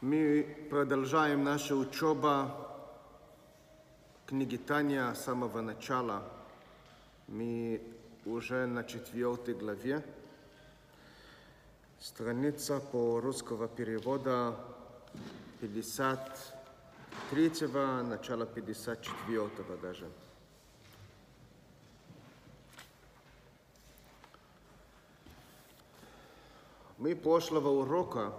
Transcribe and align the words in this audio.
Мы 0.00 0.46
продолжаем 0.70 1.42
нашу 1.42 1.76
учебу 1.80 2.52
книги 4.26 4.56
Таня 4.56 5.12
с 5.12 5.24
самого 5.24 5.60
начала. 5.60 6.22
Мы 7.26 7.82
уже 8.24 8.66
на 8.66 8.84
четвертой 8.84 9.54
главе. 9.54 10.04
Страница 11.98 12.78
по 12.78 13.18
русского 13.18 13.66
перевода 13.66 14.54
53 15.62 17.50
начало 18.04 18.46
54 18.46 19.50
даже. 19.82 20.08
Мы 26.98 27.16
прошлого 27.16 27.70
урока 27.70 28.32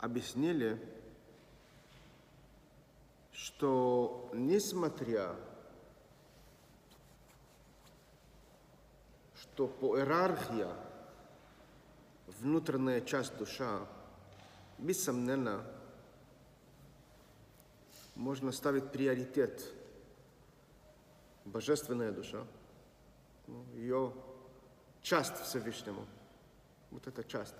объяснили, 0.00 0.80
что 3.32 4.30
несмотря 4.32 5.36
что 9.36 9.66
по 9.66 9.98
иерархии 9.98 10.66
внутренняя 12.38 13.00
часть 13.02 13.36
душа, 13.36 13.86
бессомненно, 14.78 15.62
можно 18.14 18.52
ставить 18.52 18.90
приоритет 18.90 19.62
божественная 21.44 22.12
душа, 22.12 22.46
ну, 23.46 23.64
ее 23.74 24.14
часть 25.02 25.36
Всевышнему. 25.42 26.06
Вот 26.90 27.06
эта 27.06 27.22
часть, 27.24 27.54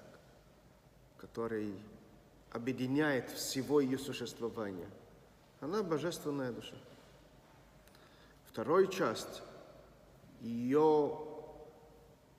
которая 1.19 1.61
объединяет 2.51 3.31
всего 3.31 3.81
ее 3.81 3.99
существования. 3.99 4.89
Она 5.61 5.83
божественная 5.83 6.53
душа. 6.53 6.75
Вторая 8.47 8.87
часть, 8.87 9.43
ее 10.41 11.19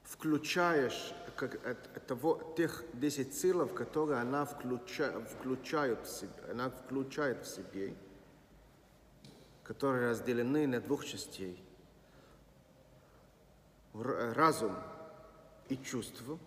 включаешь, 0.03 1.13
как, 1.35 1.65
от, 1.65 2.05
того, 2.05 2.53
тех 2.57 2.83
10 2.93 3.33
силов, 3.33 3.73
которые 3.73 4.19
она 4.19 4.45
включа, 4.45 5.21
включает, 5.21 6.05
в 6.05 6.09
себе, 6.09 6.33
она 6.49 6.69
включает 6.69 7.45
в 7.45 7.47
себе, 7.47 7.95
которые 9.63 10.09
разделены 10.09 10.67
на 10.67 10.81
двух 10.81 11.05
частей. 11.05 11.63
Разум 13.93 14.75
и 15.69 15.77
чувство. 15.77 16.37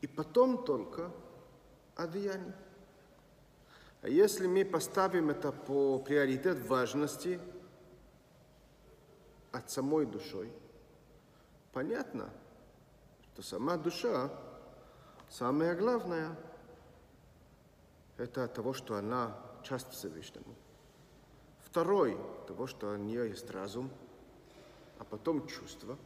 И 0.00 0.06
потом 0.06 0.64
только 0.64 1.10
одеяние. 1.96 2.54
А 4.02 4.08
если 4.08 4.46
мы 4.46 4.64
поставим 4.64 5.30
это 5.30 5.50
по 5.50 5.98
приоритет 5.98 6.66
важности 6.68 7.40
от 9.50 9.70
самой 9.70 10.06
душой, 10.06 10.52
понятно, 11.72 12.30
что 13.32 13.42
сама 13.42 13.76
душа, 13.76 14.30
самое 15.28 15.74
главное, 15.74 16.36
это 18.16 18.44
от 18.44 18.54
того, 18.54 18.72
что 18.72 18.96
она 18.96 19.36
часть 19.62 19.90
Всевышнему. 19.90 20.54
Второй, 21.60 22.16
того, 22.46 22.66
что 22.66 22.92
у 22.92 22.96
нее 22.96 23.28
есть 23.28 23.50
разум, 23.50 23.90
а 24.98 25.04
потом 25.04 25.46
чувство. 25.46 25.96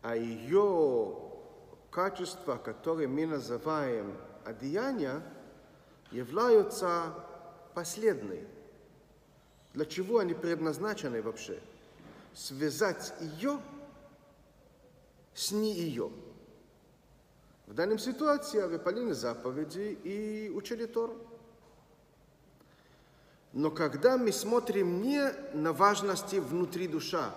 А 0.00 0.16
ее 0.16 1.27
качества, 1.90 2.56
которые 2.56 3.08
мы 3.08 3.26
называем 3.26 4.16
одеяния, 4.44 5.22
являются 6.10 7.14
последней. 7.74 8.46
Для 9.74 9.84
чего 9.84 10.18
они 10.18 10.34
предназначены 10.34 11.22
вообще? 11.22 11.60
Связать 12.34 13.12
ее 13.20 13.60
с 15.34 15.52
не 15.52 15.72
ее. 15.74 16.10
В 17.66 17.74
данной 17.74 17.98
ситуации 17.98 18.62
выполнили 18.62 19.12
заповеди 19.12 19.98
и 20.02 20.50
учили 20.54 20.86
Тору. 20.86 21.18
Но 23.52 23.70
когда 23.70 24.16
мы 24.16 24.32
смотрим 24.32 25.02
не 25.02 25.30
на 25.52 25.72
важности 25.72 26.36
внутри 26.36 26.88
душа, 26.88 27.34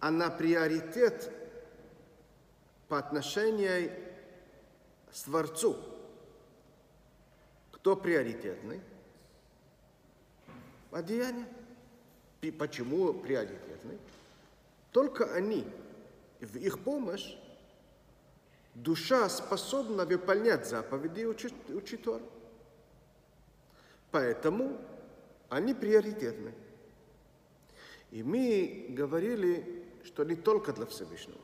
а 0.00 0.10
на 0.10 0.30
приоритет 0.30 1.32
по 2.88 2.98
отношению 2.98 3.90
к 5.10 5.14
Творцу, 5.24 5.76
кто 7.72 7.96
приоритетный? 7.96 8.80
Одеяние. 10.90 11.46
Почему 12.58 13.14
приоритетный? 13.14 13.98
Только 14.92 15.32
они, 15.34 15.66
в 16.40 16.56
их 16.56 16.78
помощь, 16.80 17.36
душа 18.74 19.28
способна 19.28 20.04
выполнять 20.04 20.66
заповеди 20.66 21.20
и 21.20 21.96
Тору. 21.96 22.24
Поэтому 24.10 24.78
они 25.48 25.74
приоритетны. 25.74 26.52
И 28.10 28.22
мы 28.22 28.86
говорили, 28.90 29.84
что 30.04 30.24
не 30.24 30.36
только 30.36 30.72
для 30.72 30.86
Всевышнего, 30.86 31.40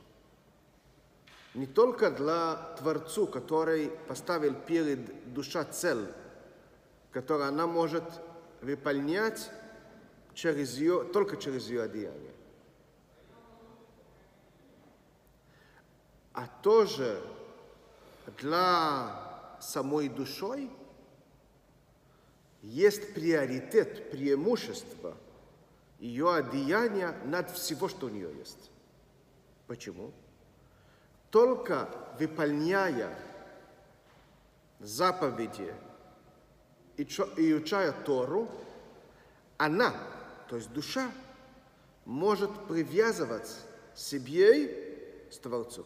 не 1.53 1.67
только 1.67 2.11
для 2.11 2.55
Творцу, 2.79 3.27
который 3.27 3.89
поставил 4.07 4.53
перед 4.53 5.33
душа 5.33 5.63
цель 5.63 6.07
которое 7.11 7.49
она 7.49 7.67
может 7.67 8.03
выполнять 8.61 9.49
через 10.33 10.77
ее, 10.77 11.03
только 11.03 11.37
через 11.37 11.67
ее 11.67 11.83
одеяние. 11.83 12.33
А 16.33 16.47
тоже 16.63 17.21
для 18.37 19.57
самой 19.59 20.07
душой 20.07 20.71
есть 22.61 23.13
приоритет, 23.13 24.11
преимущество 24.11 25.17
ее 25.99 26.33
одеяния 26.33 27.15
над 27.25 27.51
всего, 27.51 27.89
что 27.89 28.05
у 28.05 28.09
нее 28.09 28.33
есть. 28.37 28.71
Почему? 29.67 30.13
Только 31.31 31.89
выполняя 32.19 33.17
заповеди 34.79 35.73
и 36.97 37.53
учая 37.53 37.93
Тору, 37.93 38.49
она, 39.57 39.93
то 40.49 40.57
есть 40.57 40.71
душа, 40.73 41.09
может 42.05 42.51
привязывать 42.67 43.55
себе 43.95 45.27
с 45.31 45.37
Творцом. 45.37 45.85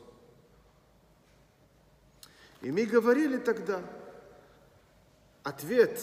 И 2.61 2.71
мы 2.71 2.85
говорили 2.85 3.37
тогда, 3.37 3.81
ответ 5.43 6.01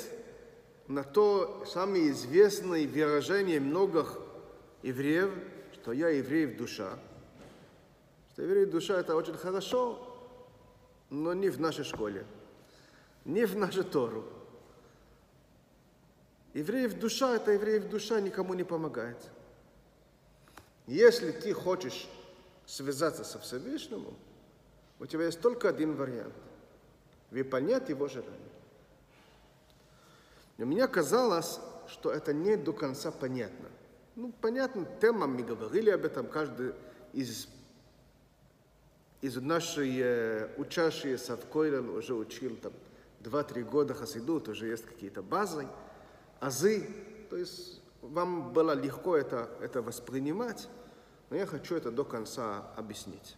на 0.86 1.02
то 1.02 1.64
самое 1.66 2.10
известное 2.10 2.86
выражение 2.86 3.58
многих 3.58 4.18
евреев, 4.82 5.32
что 5.74 5.92
я 5.92 6.10
еврей 6.10 6.46
в 6.46 6.56
душа. 6.56 6.98
Что 8.32 8.42
еврей 8.42 8.66
в 8.66 8.70
душа 8.70 8.98
это 8.98 9.14
очень 9.14 9.34
хорошо, 9.34 9.98
но 11.10 11.34
не 11.34 11.50
в 11.50 11.60
нашей 11.60 11.84
школе, 11.84 12.24
не 13.24 13.44
в 13.44 13.56
нашу 13.56 13.84
Тору. 13.84 14.24
Евреев 16.54 16.98
душа, 16.98 17.36
это 17.36 17.52
евреев 17.52 17.88
душа 17.88 18.20
никому 18.20 18.54
не 18.54 18.64
помогает. 18.64 19.18
Если 20.86 21.30
ты 21.32 21.52
хочешь 21.52 22.08
связаться 22.66 23.24
со 23.24 23.38
Всевышним, 23.38 24.06
у 24.98 25.06
тебя 25.06 25.26
есть 25.26 25.40
только 25.40 25.68
один 25.68 25.94
вариант– 25.94 26.34
выполнять 27.30 27.88
его 27.88 28.08
желание. 28.08 28.38
Но 30.58 30.66
мне 30.66 30.86
казалось, 30.86 31.58
что 31.88 32.12
это 32.12 32.32
не 32.32 32.56
до 32.56 32.72
конца 32.72 33.10
понятно. 33.10 33.68
Ну, 34.14 34.32
понятно, 34.40 34.86
тема, 35.00 35.26
мы 35.26 35.42
говорили 35.42 35.90
об 35.90 36.04
этом, 36.04 36.26
каждый 36.26 36.74
из, 37.12 37.48
из 39.22 39.36
нашей 39.36 39.98
э, 39.98 40.48
учащиеся 40.58 41.38
в 41.38 41.46
Койлен 41.46 41.88
уже 41.88 42.14
учил 42.14 42.56
там 42.56 42.72
2-3 43.22 43.62
года 43.64 43.94
хасидут, 43.94 44.48
уже 44.48 44.66
есть 44.66 44.84
какие-то 44.84 45.22
базы– 45.22 45.66
азы, 46.42 46.88
то 47.30 47.36
есть 47.36 47.80
вам 48.02 48.52
было 48.52 48.72
легко 48.72 49.16
это, 49.16 49.48
это 49.60 49.80
воспринимать, 49.80 50.68
но 51.30 51.36
я 51.36 51.46
хочу 51.46 51.76
это 51.76 51.92
до 51.92 52.04
конца 52.04 52.72
объяснить. 52.76 53.36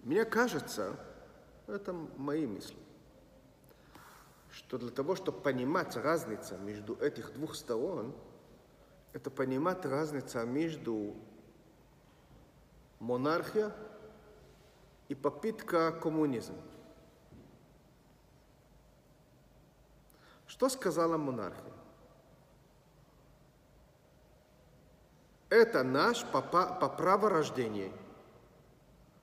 Мне 0.00 0.24
кажется, 0.24 0.96
это 1.66 1.92
мои 2.16 2.46
мысли, 2.46 2.78
что 4.50 4.78
для 4.78 4.90
того, 4.90 5.14
чтобы 5.14 5.40
понимать 5.40 5.94
разницу 5.94 6.56
между 6.56 6.94
этих 6.96 7.34
двух 7.34 7.54
сторон, 7.54 8.14
это 9.12 9.30
понимать 9.30 9.84
разницу 9.84 10.44
между 10.46 11.14
монархия 13.02 13.72
и 15.08 15.14
попытка 15.14 15.90
коммунизм. 15.90 16.54
Что 20.46 20.68
сказала 20.68 21.16
монархия? 21.16 21.72
Это 25.48 25.82
наш 25.82 26.24
по, 26.26 26.40
по 26.40 26.88
праву 26.88 27.28
рождения. 27.28 27.92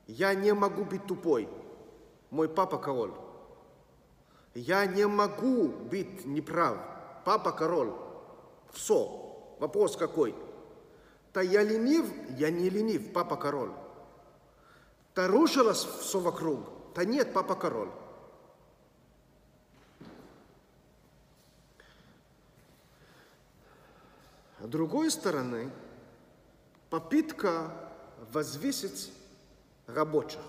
Я 0.06 0.34
не 0.34 0.52
могу 0.52 0.84
быть 0.84 1.06
тупой. 1.06 1.48
Мой 2.30 2.48
папа 2.48 2.78
король. 2.78 3.14
Я 4.54 4.84
не 4.84 5.06
могу 5.06 5.68
быть 5.68 6.26
неправ. 6.26 6.76
Папа 7.24 7.50
король. 7.52 7.92
Все. 8.72 9.56
Вопрос 9.58 9.96
какой? 9.96 10.34
Та 11.32 11.42
я 11.42 11.64
ленив, 11.64 12.12
я 12.38 12.50
не 12.50 12.70
ленив, 12.70 13.12
папа 13.12 13.36
король. 13.36 13.70
Та 15.12 15.28
рушилось 15.28 15.84
все 15.84 16.18
вокруг. 16.18 16.60
Та 16.94 17.04
нет, 17.04 17.32
папа 17.32 17.54
король. 17.54 17.90
С 24.60 24.66
другой 24.66 25.10
стороны, 25.10 25.70
попытка 26.90 27.72
возвысить 28.32 29.12
рабочих. 29.86 30.40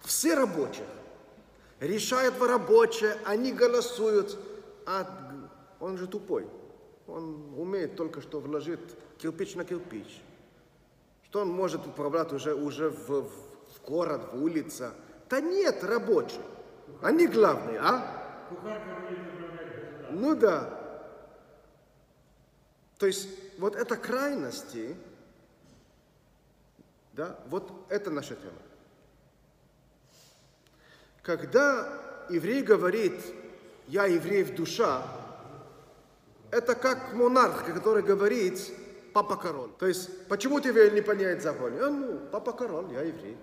Все 0.00 0.34
рабочие. 0.34 0.86
Решают 1.80 2.40
рабочие, 2.40 3.16
они 3.24 3.52
голосуют, 3.52 4.38
а 4.86 5.06
он 5.80 5.96
же 5.96 6.06
тупой. 6.06 6.48
Он 7.06 7.54
умеет 7.56 7.96
только 7.96 8.20
что 8.20 8.40
вложить 8.40 8.80
кирпич 9.18 9.54
на 9.54 9.64
кирпич. 9.64 10.22
Что 11.24 11.40
он 11.40 11.50
может 11.50 11.86
управлять 11.86 12.32
уже, 12.32 12.54
уже 12.54 12.90
в, 12.90 13.22
в, 13.22 13.30
город, 13.86 14.32
в 14.32 14.42
улице? 14.42 14.90
Да 15.28 15.40
нет, 15.40 15.82
рабочие. 15.84 16.42
Они 17.02 17.26
главные, 17.26 17.78
а? 17.80 18.48
Ну 20.10 20.34
да. 20.34 20.80
То 22.98 23.06
есть 23.06 23.28
вот 23.58 23.74
это 23.76 23.96
крайности, 23.96 24.96
да, 27.12 27.38
вот 27.48 27.70
это 27.88 28.10
наша 28.10 28.36
тема. 28.36 28.52
Когда 31.22 32.26
еврей 32.30 32.62
говорит, 32.62 33.14
я 33.88 34.06
еврей 34.06 34.44
в 34.44 34.54
душа, 34.54 35.02
это 36.54 36.76
как 36.76 37.14
монарх, 37.14 37.66
который 37.66 38.04
говорит, 38.04 38.72
папа 39.12 39.36
король. 39.36 39.70
То 39.78 39.86
есть, 39.86 40.28
почему 40.28 40.58
еврей 40.58 40.92
не 40.92 41.00
понять 41.00 41.42
закон? 41.42 41.72
А, 41.80 41.90
ну, 41.90 42.20
папа 42.30 42.52
король, 42.52 42.92
я 42.92 43.02
еврей. 43.02 43.36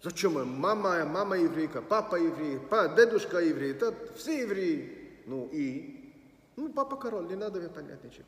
Зачем? 0.00 0.32
Мама, 0.48 1.04
мама 1.04 1.36
еврейка, 1.36 1.82
папа 1.82 2.16
еврей, 2.16 2.60
па, 2.60 2.88
дедушка 2.88 3.38
еврей, 3.38 3.72
это 3.72 3.94
все 4.16 4.42
евреи. 4.42 5.22
Ну 5.26 5.48
и? 5.52 6.14
Ну, 6.54 6.72
папа 6.72 6.96
король, 6.96 7.26
не 7.26 7.34
надо 7.34 7.58
мне 7.58 7.68
понять 7.68 8.02
ничего. 8.04 8.24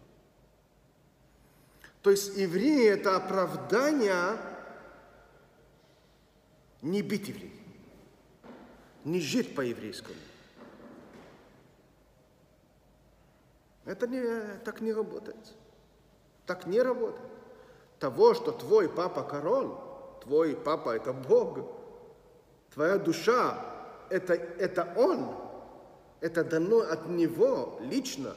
То 2.03 2.11
есть 2.11 2.37
евреи 2.37 2.89
это 2.89 3.17
оправдание 3.17 4.37
не 6.83 7.03
быть 7.03 7.29
евреем, 7.29 7.53
не 9.05 9.21
жить 9.21 9.55
по-еврейскому. 9.55 10.17
Это 13.85 14.07
не, 14.07 14.59
так 14.65 14.81
не 14.81 14.93
работает. 14.93 15.37
Так 16.47 16.67
не 16.67 16.81
работает. 16.81 17.31
Того, 17.99 18.35
что 18.35 18.53
твой 18.53 18.89
папа 18.89 19.23
король, 19.23 19.71
твой 20.23 20.57
папа 20.57 20.91
это 20.91 21.13
Бог, 21.13 21.59
твоя 22.73 22.99
душа 22.99 23.65
это, 24.09 24.35
это 24.35 24.93
Он, 24.97 25.35
это 26.21 26.45
дано 26.45 26.81
от 26.81 27.09
Него 27.09 27.79
лично, 27.81 28.37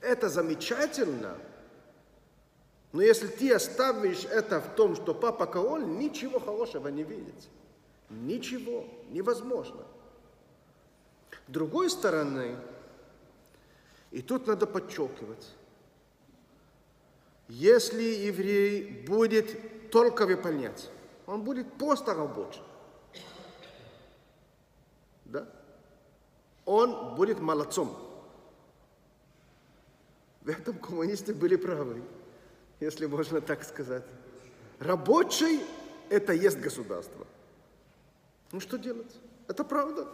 это 0.00 0.28
замечательно. 0.28 1.36
Но 2.92 3.02
если 3.02 3.28
ты 3.28 3.52
оставишь 3.52 4.24
это 4.24 4.60
в 4.60 4.74
том, 4.74 4.96
что 4.96 5.14
папа 5.14 5.46
король, 5.46 5.84
ничего 5.84 6.40
хорошего 6.40 6.88
не 6.88 7.04
видит. 7.04 7.34
Ничего, 8.08 8.84
невозможно. 9.10 9.82
С 11.46 11.52
другой 11.52 11.90
стороны, 11.90 12.56
и 14.10 14.22
тут 14.22 14.46
надо 14.46 14.66
подчеркивать, 14.66 15.46
если 17.48 18.02
еврей 18.02 19.04
будет 19.06 19.90
только 19.90 20.26
выполнять, 20.26 20.90
он 21.26 21.42
будет 21.42 21.72
просто 21.74 22.14
рабочим. 22.14 22.62
Да? 25.24 25.48
Он 26.64 27.14
будет 27.14 27.40
молодцом. 27.40 27.96
В 30.42 30.48
этом 30.48 30.78
коммунисты 30.78 31.34
были 31.34 31.56
правы, 31.56 32.02
если 32.80 33.06
можно 33.06 33.40
так 33.40 33.62
сказать. 33.64 34.04
Рабочий– 34.78 35.60
это 36.08 36.32
есть 36.32 36.58
государство. 36.58 37.26
Ну 38.50 38.60
что 38.60 38.78
делать? 38.78 39.14
Это 39.48 39.64
правда. 39.64 40.08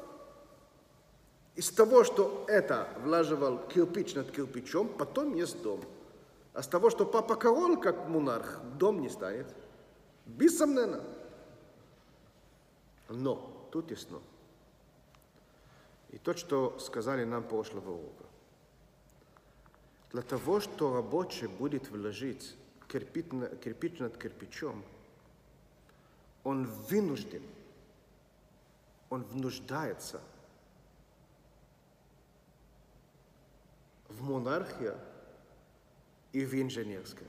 Из 1.56 1.70
того, 1.70 2.04
что 2.04 2.44
это 2.48 2.86
влаживал 3.02 3.66
кирпич 3.68 4.14
над 4.14 4.30
кирпичом, 4.30 4.90
потом 4.90 5.34
есть 5.34 5.62
дом. 5.62 5.80
А 6.52 6.62
с 6.62 6.68
того, 6.68 6.90
что 6.90 7.06
папа 7.06 7.34
король, 7.34 7.80
как 7.80 8.08
монарх, 8.08 8.60
дом 8.78 9.00
не 9.00 9.08
станет. 9.08 9.46
Бессомненно. 10.26 11.02
Но, 13.08 13.68
тут 13.72 13.90
есть 13.90 14.10
но. 14.10 14.20
И 16.10 16.18
то, 16.18 16.34
что 16.34 16.78
сказали 16.78 17.24
нам 17.24 17.42
прошлого 17.42 17.90
урока. 17.92 18.24
Для 20.12 20.22
того, 20.22 20.60
что 20.60 20.94
рабочий 20.94 21.46
будет 21.46 21.88
вложить 21.90 22.54
кирпич, 22.88 23.26
кирпич 23.64 23.98
над 23.98 24.18
кирпичом, 24.18 24.84
он 26.44 26.66
вынужден, 26.66 27.42
он 29.08 29.22
внуждается– 29.24 30.20
в 34.18 34.22
монархия 34.22 34.96
и 36.32 36.44
в 36.44 36.54
инженерская. 36.54 37.28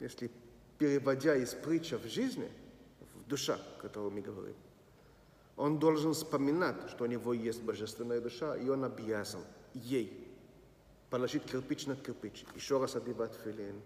Если 0.00 0.30
переводя 0.78 1.36
из 1.36 1.54
притчи 1.54 1.96
в 1.96 2.04
жизни, 2.06 2.50
в 3.14 3.28
душа, 3.28 3.58
о 3.78 3.82
которой 3.82 4.10
мы 4.10 4.20
говорим, 4.20 4.56
он 5.56 5.78
должен 5.78 6.12
вспоминать, 6.12 6.90
что 6.90 7.04
у 7.04 7.06
него 7.06 7.32
есть 7.32 7.62
божественная 7.62 8.20
душа, 8.20 8.56
и 8.56 8.68
он 8.68 8.84
обязан 8.84 9.40
ей 9.72 10.26
положить 11.08 11.44
кирпич 11.44 11.86
над 11.86 12.02
кирпич, 12.02 12.44
еще 12.54 12.78
раз 12.78 12.96
одевать 12.96 13.32
филин, 13.42 13.80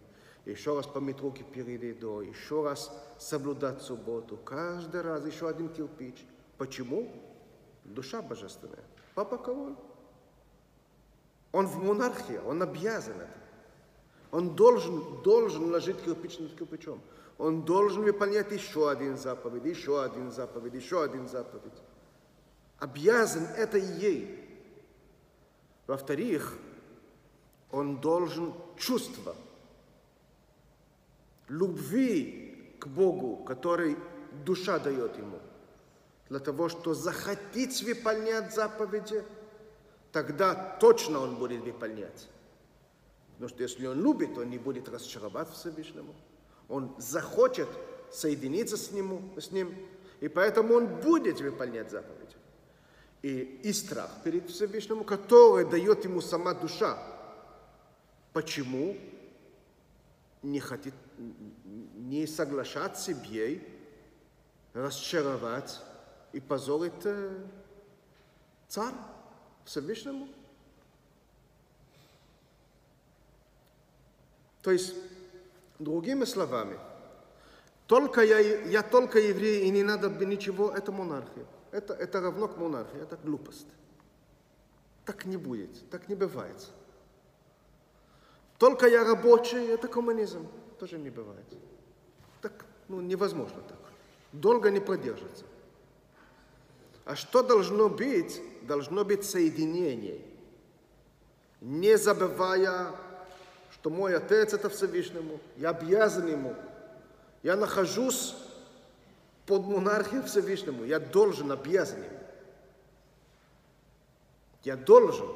еще 0.46 0.74
раз 0.74 0.86
помыть 0.86 1.20
руки 1.20 1.44
перед 1.44 1.82
едой, 1.82 2.28
еще 2.28 2.64
раз 2.64 2.90
соблюдать 3.18 3.82
субботу, 3.82 4.36
каждый 4.36 5.02
раз 5.02 5.24
еще 5.24 5.48
один 5.48 5.68
кирпич. 5.68 6.24
Почему? 6.58 7.08
Душа 7.84 8.20
божественная. 8.20 8.84
Папа 9.14 9.38
король. 9.38 9.76
Он 11.52 11.66
в 11.66 11.82
монархии, 11.82 12.38
он 12.46 12.62
обязан 12.62 13.16
это. 13.20 13.40
Он 14.30 14.54
должен, 14.54 15.22
должен 15.22 15.70
ложить 15.70 16.00
кирпич 16.02 16.38
над 16.38 16.54
кирпичом. 16.54 17.00
Он 17.38 17.62
должен 17.62 18.02
выполнять 18.02 18.52
еще 18.52 18.90
один 18.90 19.16
заповедь, 19.16 19.64
еще 19.64 20.02
один 20.02 20.30
заповедь, 20.30 20.74
еще 20.74 21.02
один 21.02 21.28
заповедь. 21.28 21.72
Обязан 22.78 23.44
это 23.56 23.78
ей. 23.78 24.38
Во-вторых, 25.86 26.56
он 27.72 28.00
должен 28.00 28.54
чувство 28.76 29.34
любви 31.48 32.76
к 32.78 32.86
Богу, 32.86 33.42
который 33.44 33.96
душа 34.44 34.78
дает 34.78 35.18
ему, 35.18 35.40
для 36.28 36.38
того, 36.38 36.68
чтобы 36.68 36.94
захотеть 36.94 37.82
выполнять 37.82 38.54
заповеди– 38.54 39.24
тогда 40.12 40.54
точно 40.80 41.20
он 41.20 41.36
будет 41.36 41.62
выполнять. 41.62 42.28
Потому 43.32 43.48
что 43.48 43.62
если 43.62 43.86
он 43.86 44.02
любит, 44.02 44.36
он 44.36 44.50
не 44.50 44.58
будет 44.58 44.88
разочаровать 44.88 45.50
Всевышнему. 45.50 46.14
Он 46.68 46.94
захочет 46.98 47.68
соединиться 48.12 48.76
с 48.76 48.90
ним, 48.92 49.32
с 49.40 49.50
ним 49.50 49.74
и 50.20 50.28
поэтому 50.28 50.74
он 50.74 50.86
будет 51.00 51.40
выполнять 51.40 51.90
заповедь. 51.90 52.36
И, 53.22 53.60
и 53.62 53.72
страх 53.72 54.10
перед 54.22 54.48
Всевышним, 54.50 55.04
который 55.04 55.68
дает 55.68 56.04
ему 56.04 56.20
сама 56.20 56.54
душа. 56.54 56.98
Почему 58.32 58.96
не 60.42 60.60
хотит, 60.60 60.94
не 61.96 62.26
соглашаться 62.26 63.12
себе 63.12 63.62
расчаровать 64.72 65.80
и 66.32 66.40
позорить 66.40 66.92
э, 67.04 67.46
царь? 68.68 68.94
Всевышнему. 69.70 70.26
То 74.62 74.72
есть, 74.72 74.96
другими 75.78 76.24
словами, 76.24 76.76
только 77.86 78.22
я, 78.22 78.40
я 78.40 78.82
только 78.82 79.20
еврей, 79.20 79.68
и 79.68 79.70
не 79.70 79.84
надо 79.84 80.08
ничего, 80.26 80.72
это 80.72 80.90
монархия. 80.90 81.46
Это, 81.70 81.94
это 81.94 82.20
равно 82.20 82.48
к 82.48 82.56
монархии, 82.56 83.00
это 83.00 83.16
глупость. 83.16 83.68
Так 85.04 85.24
не 85.24 85.36
будет, 85.36 85.88
так 85.88 86.08
не 86.08 86.16
бывает. 86.16 86.66
Только 88.58 88.88
я 88.88 89.04
рабочий, 89.04 89.66
это 89.66 89.86
коммунизм. 89.86 90.48
Тоже 90.80 90.98
не 90.98 91.10
бывает. 91.10 91.46
Так 92.42 92.66
ну, 92.88 93.00
невозможно 93.00 93.62
так. 93.62 93.78
Долго 94.32 94.72
не 94.72 94.80
продержится. 94.80 95.44
А 97.10 97.16
что 97.16 97.42
должно 97.42 97.88
быть? 97.88 98.40
Должно 98.62 99.04
быть 99.04 99.24
соединение. 99.24 100.20
Не 101.60 101.98
забывая, 101.98 102.94
что 103.72 103.90
мой 103.90 104.16
Отец 104.16 104.52
это 104.52 104.70
Всевышнему, 104.70 105.40
я 105.56 105.70
обязан 105.70 106.28
Ему. 106.28 106.54
Я 107.42 107.56
нахожусь 107.56 108.36
под 109.44 109.66
монархией 109.66 110.22
Всевышнему. 110.22 110.84
Я 110.84 111.00
должен, 111.00 111.50
обязан 111.50 111.98
Ему. 111.98 112.20
Я 114.62 114.76
должен. 114.76 115.26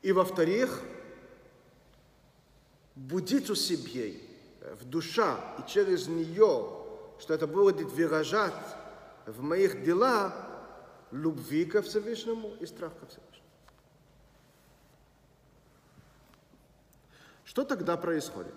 И 0.00 0.10
во-вторых, 0.10 0.80
будить 2.94 3.50
у 3.50 3.54
себя 3.54 4.14
в 4.80 4.86
душа 4.86 5.38
и 5.58 5.70
через 5.70 6.08
нее, 6.08 6.70
что 7.20 7.34
это 7.34 7.46
будет 7.46 7.92
выражать 7.92 8.54
в 9.28 9.42
моих 9.42 9.82
делах 9.82 10.32
любви 11.10 11.66
ко 11.66 11.82
Всевышнему 11.82 12.54
и 12.60 12.66
страх 12.66 12.92
ко 12.98 13.06
Всевышнему. 13.06 13.46
Что 17.44 17.64
тогда 17.64 17.96
происходит? 17.96 18.54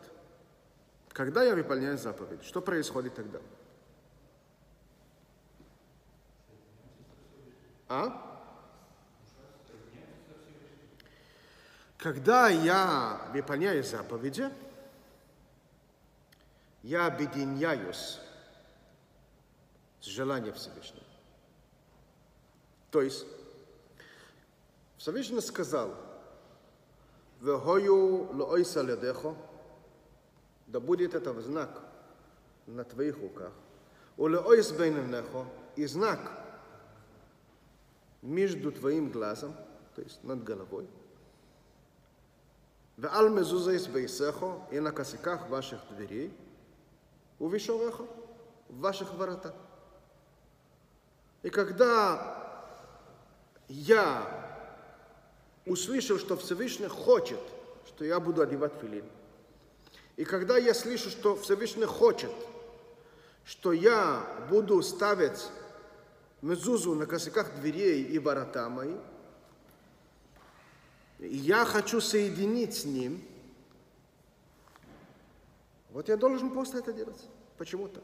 Когда 1.09 1.43
я 1.43 1.55
выполняю 1.55 1.97
заповедь, 1.97 2.43
что 2.43 2.61
происходит 2.61 3.15
тогда? 3.15 3.39
А? 7.89 8.27
Когда 11.97 12.47
я 12.47 13.29
выполняю 13.33 13.83
заповеди, 13.83 14.49
я 16.83 17.07
объединяюсь 17.07 18.19
с 20.00 20.06
желанием 20.06 20.54
Всевышнего. 20.54 21.04
То 22.90 23.02
есть, 23.02 23.26
Всевышний 24.96 25.40
сказал, 25.40 25.94
«Вехою 27.40 28.32
лоойса 28.34 28.82
ледехо», 28.82 29.34
да 30.66 30.80
будет 30.80 31.14
это 31.14 31.32
в 31.32 31.40
знак 31.42 31.82
на 32.66 32.84
твоих 32.84 33.18
руках, 33.18 33.52
«Улеойс 34.16 34.72
бейненехо» 34.72 35.46
и 35.76 35.86
знак 35.86 36.32
между 38.22 38.72
твоим 38.72 39.10
глазом, 39.10 39.54
то 39.94 40.02
есть 40.02 40.22
над 40.24 40.42
головой, 40.42 40.88
ועל 42.96 43.28
מזוזייס 43.28 43.88
бейсехо 43.88 44.62
и 44.70 44.80
на 44.80 44.90
косяках 44.90 45.48
ваших 45.48 45.80
дверей, 45.90 46.34
у 47.38 47.48
вишореха, 47.48 48.04
в 48.68 48.80
ваших 48.80 49.12
воротах. 49.14 49.54
И 51.43 51.49
когда 51.49 52.63
я 53.67 54.67
услышал, 55.65 56.19
что 56.19 56.37
Всевышний 56.37 56.87
хочет, 56.87 57.39
что 57.87 58.05
я 58.05 58.19
буду 58.19 58.41
одевать 58.41 58.73
филин, 58.79 59.05
и 60.17 60.23
когда 60.23 60.57
я 60.57 60.73
слышу, 60.73 61.09
что 61.09 61.35
Всевышний 61.35 61.85
хочет, 61.85 62.31
что 63.45 63.71
я 63.71 64.25
буду 64.49 64.81
ставить 64.83 65.47
мезузу 66.41 66.93
на 66.95 67.05
косяках 67.05 67.55
дверей 67.55 68.03
и 68.03 68.19
ворота 68.19 68.69
мои, 68.69 68.95
и 71.19 71.37
я 71.37 71.65
хочу 71.65 72.01
соединить 72.01 72.75
с 72.75 72.85
ним, 72.85 73.23
вот 75.91 76.07
я 76.07 76.17
должен 76.17 76.51
просто 76.51 76.79
это 76.79 76.93
делать. 76.93 77.27
Почему 77.57 77.87
так? 77.87 78.03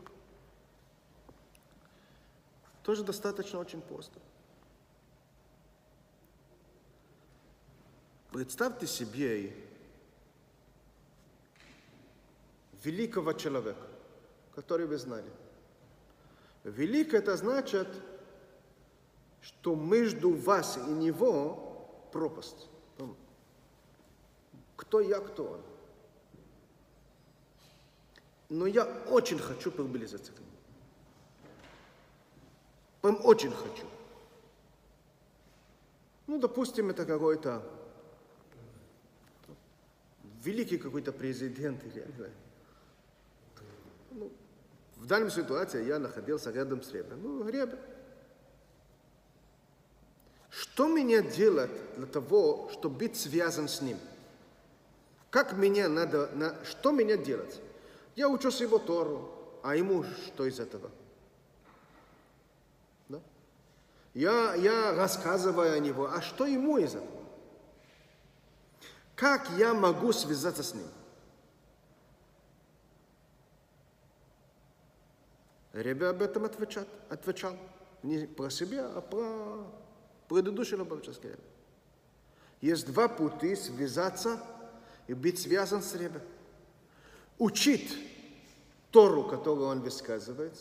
Тоже 2.88 3.04
достаточно 3.04 3.60
очень 3.60 3.82
просто. 3.82 4.18
Представьте 8.32 8.88
себе 8.88 9.54
великого 12.82 13.34
человека, 13.34 13.86
который 14.56 14.86
вы 14.86 14.98
знали. 14.98 15.30
Велик 16.64 17.14
это 17.14 17.36
значит, 17.36 17.90
что 19.42 19.76
между 19.76 20.34
вас 20.34 20.78
и 20.78 20.90
него 20.90 22.08
пропасть. 22.14 22.70
Кто 24.78 25.02
я, 25.02 25.20
кто 25.20 25.44
он. 25.44 25.62
Но 28.48 28.66
я 28.66 28.86
очень 29.10 29.40
хочу 29.40 29.72
приблизиться 29.72 30.32
к 30.32 30.40
нему. 30.40 30.47
Прям 33.08 33.22
очень 33.24 33.54
хочу. 33.54 33.86
Ну, 36.28 36.40
допустим, 36.40 36.90
это 36.90 37.06
какой-то 37.06 37.64
великий 40.44 40.78
какой-то 40.78 41.14
президент 41.14 41.82
или 41.86 42.00
я. 42.00 42.30
Ну, 44.12 44.30
в 44.98 45.06
данной 45.06 45.32
ситуации 45.32 45.86
я 45.86 46.00
находился 46.00 46.52
рядом 46.52 46.84
с 46.84 46.92
Ребе. 46.92 47.16
Ну, 47.16 47.48
Ребе. 47.48 47.80
Что 50.50 50.90
мне 50.90 51.24
делать 51.24 51.72
для 51.96 52.08
того, 52.08 52.70
чтобы 52.74 52.98
быть 52.98 53.16
связан 53.16 53.70
с 53.70 53.82
ним? 53.82 54.00
Как 55.30 55.54
мне 55.54 55.88
надо, 55.88 56.30
на, 56.36 56.66
что 56.66 56.92
мне 56.92 57.18
делать? 57.18 57.62
Я 58.18 58.28
учусь 58.28 58.60
его 58.60 58.80
Тору, 58.80 59.32
а 59.64 59.78
ему 59.78 60.04
что 60.04 60.46
из 60.46 60.60
этого? 60.60 60.92
Я, 64.18 64.56
я 64.56 64.94
рассказываю 64.94 65.76
о 65.76 65.80
него, 65.80 66.10
а 66.12 66.24
что 66.24 66.48
ему 66.48 66.80
из 66.80 66.96
этого? 66.96 67.24
Как 69.16 69.48
я 69.60 69.76
могу 69.76 70.12
связаться 70.12 70.64
с 70.64 70.74
ним? 70.74 70.88
Ребя 75.72 76.10
об 76.10 76.24
этом 76.24 76.46
отвечал, 76.46 76.86
отвечал. 77.10 77.56
Не 78.02 78.26
про 78.26 78.50
себя, 78.50 78.88
а 78.88 79.02
про 79.02 79.68
предыдущий 80.28 80.78
Лобовический 80.78 81.30
Ребе. 81.30 81.44
Есть 82.60 82.88
два 82.88 83.08
пути 83.08 83.56
связаться 83.56 84.42
и 85.06 85.14
быть 85.14 85.40
связан 85.40 85.84
с 85.84 85.94
Ребе. 85.94 86.24
Учить 87.38 87.96
Тору, 88.90 89.26
которую 89.26 89.68
он 89.68 89.82
высказывает, 89.82 90.60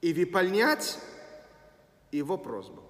и 0.00 0.12
выполнять 0.12 0.98
его 2.16 2.36
просьбу. 2.38 2.82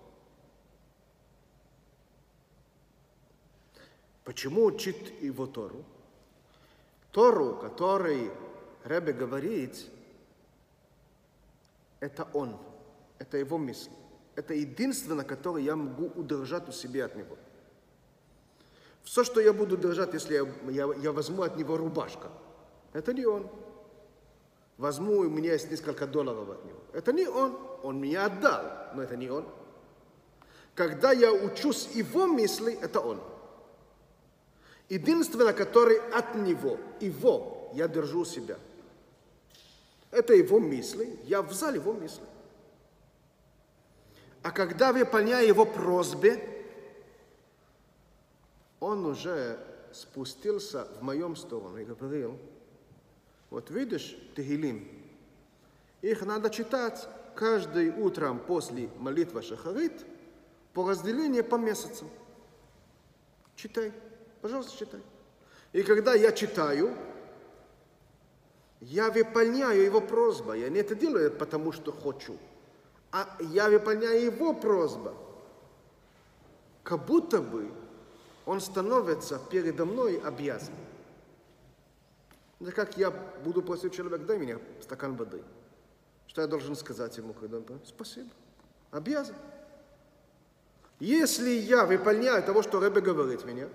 Почему 4.25 4.65
учит 4.65 4.97
его 5.23 5.47
Тору? 5.47 5.85
Тору, 7.13 7.57
который 7.57 8.31
Ребе 8.85 9.13
говорит, 9.13 9.87
это 12.01 12.29
он, 12.33 12.57
это 13.19 13.39
его 13.39 13.57
мысль. 13.57 13.91
Это 14.35 14.53
единственное, 14.53 15.25
которое 15.25 15.65
я 15.65 15.77
могу 15.77 16.07
удержать 16.09 16.69
у 16.69 16.73
себя 16.73 17.07
от 17.07 17.17
него. 17.17 17.39
Все, 19.03 19.25
что 19.25 19.41
я 19.41 19.53
буду 19.53 19.77
держать, 19.77 20.13
если 20.13 20.35
я, 20.35 20.47
я, 20.71 20.95
я 20.95 21.13
возьму 21.13 21.43
от 21.43 21.57
него 21.57 21.77
рубашка, 21.77 22.31
это 22.93 23.15
не 23.15 23.25
он. 23.25 23.49
Возьму, 24.77 25.21
у 25.21 25.31
меня 25.31 25.53
есть 25.53 25.71
несколько 25.71 26.07
долларов 26.07 26.51
от 26.51 26.65
него. 26.65 26.81
Это 26.97 27.13
не 27.13 27.27
он. 27.29 27.59
Он 27.83 28.01
меня 28.01 28.25
отдал, 28.25 28.65
но 28.95 29.03
это 29.03 29.19
не 29.19 29.29
он. 29.29 29.47
Когда 30.75 31.13
я 31.13 31.31
учусь 31.31 31.91
его 31.93 32.27
мысли, 32.27 32.73
это 32.81 33.01
он. 33.01 33.21
Единственное, 34.89 35.53
который 35.53 35.99
от 36.13 36.37
него, 36.37 36.79
его, 36.99 37.71
я 37.75 37.87
держу 37.87 38.25
себя. 38.25 38.57
Это 40.11 40.33
его 40.33 40.59
мысли, 40.59 41.21
я 41.25 41.43
взял 41.43 41.75
его 41.75 41.93
мысли. 41.93 42.25
А 44.43 44.51
когда 44.51 44.95
выполняю 44.95 45.47
его 45.47 45.67
просьбе, 45.67 46.65
он 48.81 49.05
уже 49.05 49.59
спустился 49.93 50.89
в 50.99 51.03
моем 51.03 51.37
сторону 51.37 51.77
и 51.77 51.85
говорил, 51.85 52.39
вот 53.51 53.71
видишь, 53.71 54.17
Тегилим, 54.35 54.96
их 56.11 56.25
надо 56.25 56.51
читать 56.51 57.09
каждый 57.35 57.91
утром 57.91 58.39
после 58.39 58.89
молитвы 58.99 59.43
Шахарит 59.43 60.07
по 60.73 60.89
разделению 60.89 61.45
по 61.45 61.57
месяцам. 61.57 62.09
Читай. 63.57 63.93
Пожалуйста, 64.41 64.77
читай. 64.79 65.01
И 65.73 65.83
когда 65.83 66.15
я 66.15 66.33
читаю, 66.33 66.95
я 68.81 69.11
выполняю 69.11 69.83
его 69.83 70.01
просьбу. 70.01 70.53
Я 70.53 70.69
не 70.69 70.79
это 70.79 70.95
делаю 70.95 71.31
потому, 71.31 71.73
что 71.73 71.93
хочу. 71.93 72.37
А 73.11 73.37
я 73.41 73.69
выполняю 73.69 74.25
его 74.25 74.53
просьбу. 74.53 75.13
Как 76.83 77.05
будто 77.05 77.41
бы 77.41 77.71
он 78.45 78.61
становится 78.61 79.41
передо 79.51 79.85
мной 79.87 80.21
обязан. 80.25 80.75
Это 82.61 82.73
как 82.73 82.97
я 82.97 83.11
буду 83.11 83.61
просить 83.61 83.95
человека, 83.95 84.25
дай 84.25 84.39
мне 84.39 84.59
стакан 84.81 85.17
воды. 85.17 85.43
Что 86.37 86.43
я 86.43 86.49
должен 86.49 86.77
сказать 86.77 87.17
ему, 87.17 87.33
когда 87.33 87.57
он 87.57 87.65
Спасибо. 87.83 88.29
Обязан. 88.91 89.37
Если 91.01 91.49
я 91.49 91.87
выполняю 91.87 92.43
того, 92.43 92.61
что 92.61 92.79
Рэбе 92.79 93.01
говорит 93.01 93.47
мне, 93.47 93.71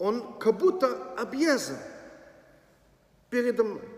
он 0.00 0.36
как 0.40 0.58
будто 0.58 1.14
обязан 1.14 1.76
передо 3.30 3.62
мной. 3.62 3.88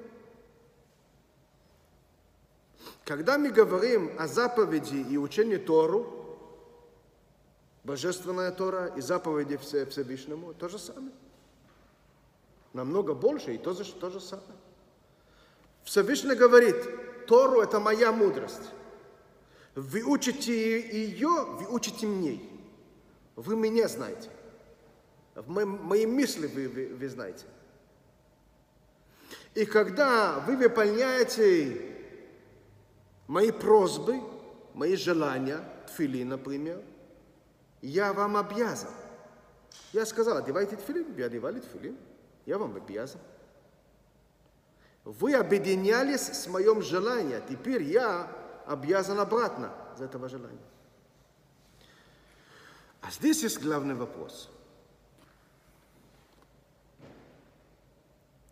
Когда 3.07 3.39
мы 3.39 3.49
говорим 3.49 4.15
о 4.19 4.29
заповеди 4.29 4.97
и 4.97 5.17
учении 5.17 5.57
Тору, 5.57 6.39
Божественная 7.85 8.53
Тора 8.53 8.89
и 8.89 9.01
заповеди 9.01 9.57
Всевышнему, 9.57 10.53
то 10.53 10.69
же 10.69 10.79
самое. 10.79 11.15
Намного 12.75 13.15
больше 13.15 13.55
и 13.55 13.57
то 13.57 13.73
же, 13.73 13.91
то 13.95 14.11
же 14.11 14.21
самое. 14.21 14.59
Всевышний 15.85 16.35
говорит, 16.35 16.77
Тору– 17.27 17.61
это 17.63 17.81
моя 17.81 18.13
мудрость. 18.13 18.71
Вы 19.75 20.03
учите 20.05 20.81
ее, 20.81 21.29
вы 21.29 21.67
учите 21.69 22.07
мне. 22.07 22.41
Вы 23.37 23.57
меня 23.57 23.89
знаете. 23.89 24.31
Мои, 25.47 25.65
мои 25.65 26.07
мысли 26.07 26.47
вы, 26.47 26.69
вы, 26.69 26.95
вы 26.95 27.09
знаете. 27.09 27.45
И 29.55 29.65
когда 29.65 30.41
вы 30.41 30.57
выполняете 30.57 31.81
мои 33.27 33.51
просьбы, 33.51 34.21
мои 34.75 34.97
желания, 34.97 35.61
тфили, 35.87 36.23
например, 36.23 36.81
я 37.83 38.13
вам 38.13 38.37
обязан. 38.37 38.91
Я 39.93 40.07
сказал, 40.07 40.39
одевайте 40.39 40.77
тфилин, 40.77 41.13
вы 41.13 41.23
одевали 41.23 41.61
тфилин, 41.61 41.97
я 42.47 42.59
вам 42.59 42.77
обязан. 42.77 43.21
Вы 45.05 45.35
объединялись 45.35 46.29
с 46.29 46.47
моим 46.47 46.81
желанием, 46.81 47.43
теперь 47.47 47.83
я 47.83 48.31
обязан 48.67 49.21
обратно 49.21 49.73
за 49.99 50.07
этого 50.07 50.29
желания. 50.29 50.59
А 53.03 53.11
здесь 53.11 53.43
есть 53.43 53.61
главный 53.61 53.95
вопрос. 53.95 54.49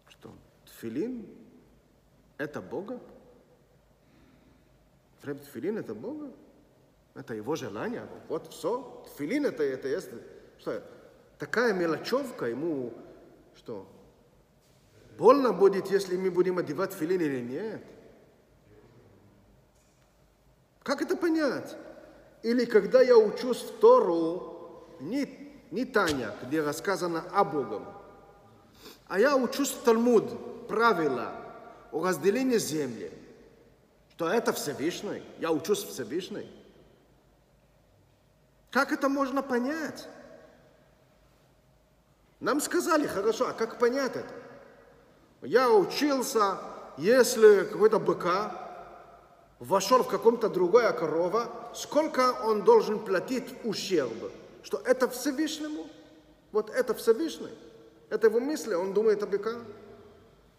Что 0.09 0.31
тфилин– 0.67 1.27
это 2.37 2.61
Бога? 2.61 3.01
Тфилин– 5.23 5.79
это 5.79 5.95
Бога? 5.95 6.31
Это 7.15 7.33
его 7.35 7.57
желание. 7.57 8.07
Вот 8.29 8.53
все. 8.53 9.05
Тфилин 9.07 9.47
это, 9.47 9.63
это 9.63 9.89
есть. 9.89 10.11
Что, 10.59 10.83
такая 11.39 11.73
мелочевка 11.73 12.45
ему, 12.45 12.93
что 13.55 13.87
больно 15.23 15.53
будет, 15.53 15.89
если 15.89 16.17
мы 16.17 16.33
будем 16.33 16.59
одевать 16.59 16.93
филин 16.93 17.21
или 17.21 17.41
нет. 17.41 17.85
Как 20.83 21.01
это 21.01 21.17
понять? 21.17 21.77
Или 22.43 22.65
когда 22.65 23.03
я 23.03 23.17
учусь 23.17 23.63
в 23.63 23.79
Тору, 23.79 24.89
не, 24.99 25.63
не 25.71 25.85
Таня, 25.85 26.35
где 26.43 26.61
рассказано 26.61 27.23
о 27.33 27.45
Богом, 27.45 27.87
а 29.07 29.21
я 29.21 29.37
учусь 29.37 29.71
в 29.71 29.85
Талмуд, 29.85 30.67
правила 30.67 31.33
о 31.93 32.05
разделении 32.05 32.59
земли, 32.59 33.13
что 34.11 34.29
это 34.29 34.53
Всевышний, 34.53 35.23
я 35.39 35.53
учусь 35.53 35.85
Всевышний. 35.85 36.51
Как 38.73 38.91
это 38.91 39.09
можно 39.09 39.41
понять? 39.41 40.09
Нам 42.41 42.61
сказали, 42.61 43.07
хорошо, 43.07 43.51
а 43.51 43.53
как 43.53 43.79
понять 43.79 44.17
это? 44.17 44.42
Я 45.42 45.70
учился, 45.72 46.58
если 46.98 47.66
какой-то 47.66 48.00
быка 48.00 48.52
вошел 49.60 50.04
в 50.04 50.08
каком-то 50.08 50.50
другая 50.50 50.92
корова, 50.94 51.50
сколько 51.74 52.34
он 52.44 52.64
должен 52.64 53.00
платить 53.00 53.46
ущерб? 53.64 54.32
Что 54.64 54.82
это 54.86 55.08
Всевышнему? 55.08 55.88
Вот 56.52 56.70
это 56.70 56.94
Всевышний. 56.94 57.54
Это 58.10 58.28
его 58.28 58.40
мысли, 58.40 58.74
он 58.74 58.94
думает 58.94 59.22
о 59.24 59.28
быка. 59.28 59.56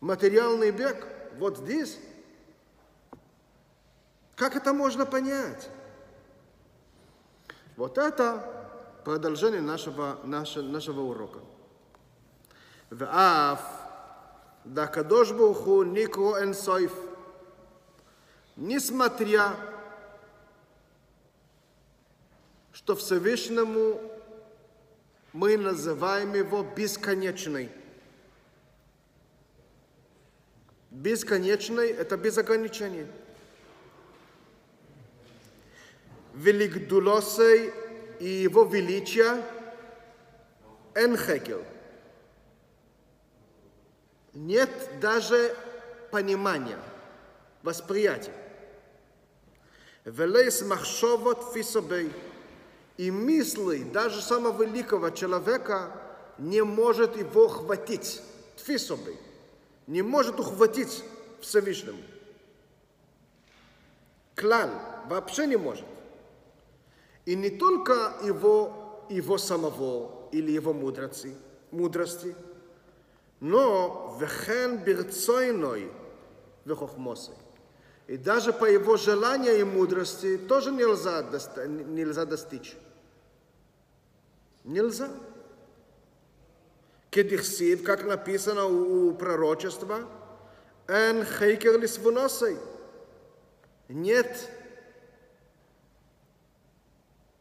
Материальный 0.01 0.71
бег, 0.71 1.07
вот 1.39 1.59
здесь. 1.59 1.99
Как 4.37 4.55
это 4.55 4.73
можно 4.73 5.07
понять? 5.07 5.69
Вот 7.77 7.99
это 7.99 8.45
продолжение 9.05 9.61
нашего, 9.61 10.19
нашего, 10.25 10.63
нашего 10.63 11.01
урока. 11.01 11.41
ואף 12.93 13.82
да 14.66 14.88
Кадош 14.88 15.32
Буху 15.32 15.84
Нико 15.84 16.42
Энсойф, 16.42 16.94
несмотря 18.56 19.56
что 22.72 22.96
Всевышнему 22.96 24.02
мы 25.32 25.58
называем 25.58 26.34
его 26.34 26.64
бесконечный. 26.64 27.70
Бесконечный– 30.92 31.90
это 31.92 32.18
без 32.18 32.38
ограничений. 32.38 33.08
Велик 36.34 36.88
и 38.20 38.28
его 38.28 38.64
величие– 38.64 39.44
Энхекел– 40.96 41.64
нет 44.34 44.70
даже 45.00 45.56
понимания, 46.12 46.80
восприятия. 47.62 48.34
Велейс 50.06 50.62
махшовот 50.64 51.54
фисобей. 51.54 52.12
И 52.98 53.10
мысли 53.10 53.84
даже 53.84 54.22
самого 54.22 54.64
великого 54.64 55.10
человека 55.10 55.92
не 56.38 56.64
может 56.64 57.18
его 57.18 57.48
хватить. 57.48 58.22
Тфисобей. 58.58 59.18
Не 59.88 60.02
может 60.02 60.40
ухватить 60.40 61.04
Всевышнему. 61.42 62.02
Клал 64.36 64.70
вообще 65.10 65.48
не 65.48 65.58
может. 65.58 65.86
И 67.26 67.36
не 67.36 67.50
только 67.50 68.14
его, 68.24 69.06
его 69.10 69.38
самого 69.38 70.30
или 70.32 70.52
его 70.52 70.74
мудрости, 70.74 71.36
мудрости, 71.72 72.36
но 73.44 74.16
вехен 74.22 74.78
бирцойной 74.78 75.92
вехохмосой. 76.64 77.36
И 78.08 78.16
даже 78.16 78.54
по 78.54 78.64
его 78.64 78.96
желанию 78.96 79.60
и 79.60 79.64
мудрости 79.66 80.38
тоже 80.38 80.72
нельзя, 80.72 81.26
нельзя 81.68 82.24
достичь. 82.24 82.74
Нельзя. 84.64 85.10
Кедихсид, 87.10 87.86
как 87.86 88.06
написано 88.06 88.66
у 88.66 89.14
пророчества, 89.14 90.08
эн 90.88 91.26
хейкер 91.26 91.78
лисвуносой. 91.82 92.58
Нет 93.90 94.50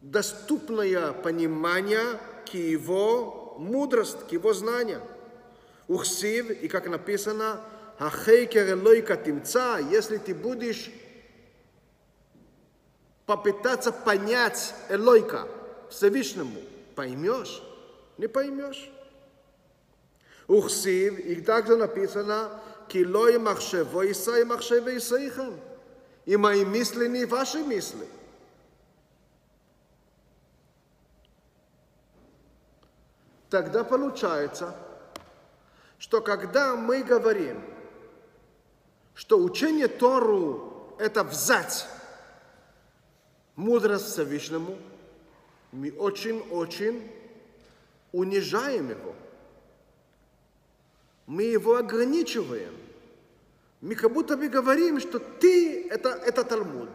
доступное 0.00 1.12
понимание 1.12 2.18
к 2.50 2.54
его 2.54 3.54
мудрости, 3.56 4.18
к 4.28 4.32
его 4.32 4.52
знанию. 4.52 5.00
Ухсив, 5.92 6.50
и 6.50 6.68
как 6.68 6.86
написано, 6.86 7.60
Ахейкер 7.98 8.70
Элойка 8.70 9.14
Тимца, 9.14 9.76
если 9.78 10.16
ты 10.16 10.34
будешь 10.34 10.90
попытаться 13.26 13.92
понять 13.92 14.74
Элойка 14.88 15.46
Всевышнему, 15.90 16.62
поймешь? 16.96 17.62
Не 18.16 18.26
поймешь. 18.26 18.90
Ухсив, 20.48 21.18
и 21.18 21.42
также 21.42 21.76
написано, 21.76 22.58
Килой 22.88 23.38
махшево 23.38 24.10
Исай 24.10 24.44
махшево 24.44 24.96
Исаихан. 24.96 25.60
И 26.24 26.38
мои 26.38 26.64
мысли 26.64 27.06
не 27.06 27.26
ваши 27.26 27.58
мысли. 27.58 28.06
Тогда 33.50 33.84
получается, 33.84 34.74
что 36.02 36.20
когда 36.20 36.74
мы 36.74 37.04
говорим, 37.04 37.62
что 39.14 39.38
учение 39.38 39.86
Тору– 39.86 40.96
это 40.98 41.22
взять 41.22 41.86
мудрость 43.54 44.06
Всевышнему, 44.06 44.76
мы 45.70 45.92
очень-очень 45.92 47.08
унижаем 48.10 48.90
его. 48.90 49.14
мы 51.28 51.44
его 51.44 51.76
ограничиваем. 51.76 52.76
Мы 53.80 53.94
как 53.94 54.12
будто 54.12 54.36
бы 54.36 54.48
говорим, 54.48 54.98
что 54.98 55.20
ты 55.20 55.86
это, 55.88 56.08
это 56.08 56.42
Талмуд. 56.42 56.90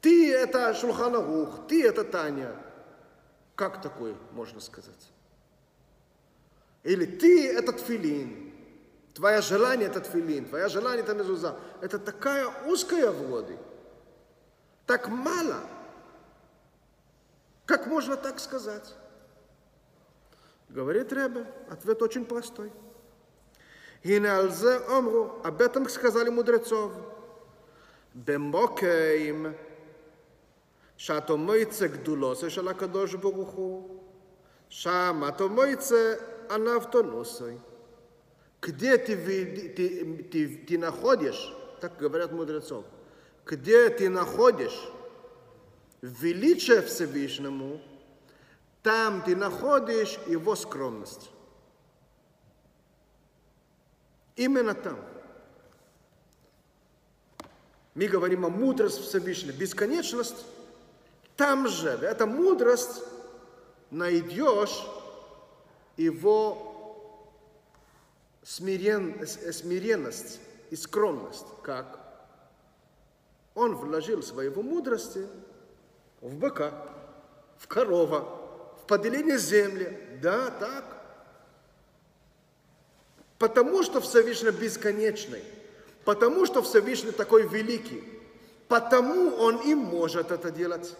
Ты 0.00 0.32
это 0.32 0.72
Шулханарух, 0.72 1.68
ты 1.68 1.86
это 1.86 2.02
Таня. 2.04 2.56
Как 3.54 3.82
такое 3.82 4.14
можно 4.32 4.58
сказать? 4.58 5.12
Или 6.88 7.04
ты– 7.04 7.52
этот 7.58 7.80
филин, 7.80 8.50
твое 9.12 9.42
желание– 9.42 9.88
этот 9.90 10.06
филин, 10.06 10.46
твое 10.46 10.70
желание– 10.70 11.02
это 11.04 11.12
мезуза. 11.12 11.60
Это 11.82 11.98
такая 11.98 12.48
узкая 12.64 13.10
в. 13.10 13.44
Так 14.86 15.08
мало. 15.08 15.60
Как 17.66 17.86
можно 17.86 18.16
так 18.16 18.40
сказать? 18.40 18.94
Говорит 20.70 21.12
Ребе, 21.12 21.44
ответ 21.70 22.00
очень 22.00 22.24
простой. 22.24 22.72
И 24.02 24.18
на 24.18 24.38
алзе 24.38 24.78
омру, 24.88 25.42
об 25.44 25.60
этом 25.60 25.90
сказали 25.90 26.30
мудрецов. 26.30 26.94
Бемокейм, 28.14 29.54
шато 30.96 31.36
мойце 31.36 31.88
гдулосе 31.88 32.48
шалакадош 32.48 33.16
Баруху, 33.16 34.02
шамато 34.70 35.48
мойце 35.48 36.18
анавтоносой. 36.48 37.60
Где 38.60 38.98
ты, 38.98 39.16
ты, 39.16 40.24
ты, 40.24 40.48
ты 40.66 40.78
находишь, 40.78 41.52
так 41.80 41.96
говорят 41.96 42.32
мудрецов, 42.32 42.84
где 43.46 43.88
ты 43.88 44.08
находишь 44.08 44.88
величие 46.02 46.82
Всевышнему, 46.82 47.80
там 48.82 49.22
ты 49.22 49.36
находишь 49.36 50.18
его 50.26 50.56
скромность. 50.56 51.30
Именно 54.36 54.74
там. 54.74 54.98
Мы 57.94 58.06
говорим 58.06 58.46
о 58.46 58.48
мудрости 58.48 59.02
Всевышнего, 59.02 59.56
бесконечность. 59.56 60.46
Там 61.36 61.66
же, 61.68 61.88
эта 61.88 62.26
мудрость 62.26 63.02
найдешь 63.90 64.84
его 65.98 67.26
смирен, 68.42 69.26
смиренность 69.26 70.40
и 70.70 70.76
скромность. 70.76 71.46
Как? 71.62 72.00
Он 73.54 73.74
вложил 73.74 74.22
своего 74.22 74.62
мудрости 74.62 75.26
в 76.20 76.34
быка, 76.36 76.72
в 77.58 77.66
корова, 77.66 78.20
в 78.82 78.86
поделение 78.86 79.38
земли. 79.38 79.98
Да, 80.22 80.50
так. 80.50 80.84
Потому 83.38 83.82
что 83.82 84.00
Всевышний 84.00 84.50
бесконечный, 84.50 85.42
потому 86.04 86.46
что 86.46 86.62
Всевышний 86.62 87.12
такой 87.12 87.46
великий, 87.46 88.02
потому 88.68 89.36
Он 89.36 89.56
и 89.68 89.74
может 89.74 90.30
это 90.30 90.50
делать. 90.50 90.94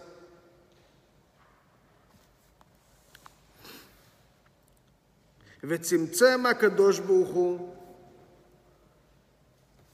וצמצם 5.62 6.46
הקדוש 6.46 6.98
ברוך 6.98 7.28
הוא, 7.28 7.74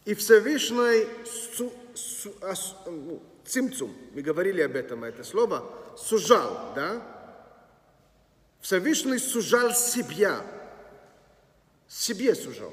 и 0.07 0.15
Всевышний 0.15 1.07
су, 1.25 1.73
су, 1.95 2.35
ас, 2.41 2.75
ну, 2.87 3.23
цимцум, 3.45 3.95
мы 4.13 4.23
говорили 4.23 4.63
об 4.63 4.75
этом, 4.75 5.05
это 5.05 5.23
слово, 5.23 5.65
сужал, 5.97 6.73
да? 6.75 7.03
Всевышний 8.61 9.19
сужал 9.19 9.73
себя, 9.73 10.45
себе 11.87 12.35
сужал. 12.35 12.73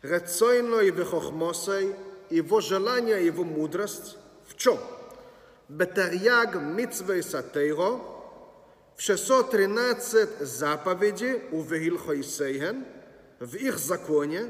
Рацойной 0.00 0.90
вехохмосой, 0.90 1.94
его 2.28 2.60
желание, 2.60 3.24
его 3.24 3.44
мудрость 3.44 4.16
в 4.48 4.56
чем? 4.56 4.78
Бетарьяг 5.68 6.56
митцвей 6.56 7.22
сатейро, 7.22 8.00
в 8.97 9.01
613 9.03 10.39
заповеди 10.39 11.43
у 11.51 11.61
Вегилхойсейген, 11.61 12.83
в 13.39 13.55
их 13.55 13.77
законе, 13.77 14.49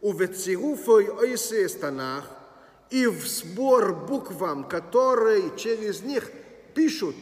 у 0.00 0.12
Вецеруфой 0.12 1.08
Ойсеес 1.08 1.74
Танах 1.74 2.24
и 2.90 3.06
в 3.06 3.24
сбор 3.26 3.94
буквам, 3.94 4.64
которые 4.64 5.56
через 5.56 6.02
них 6.02 6.28
пишут 6.74 7.14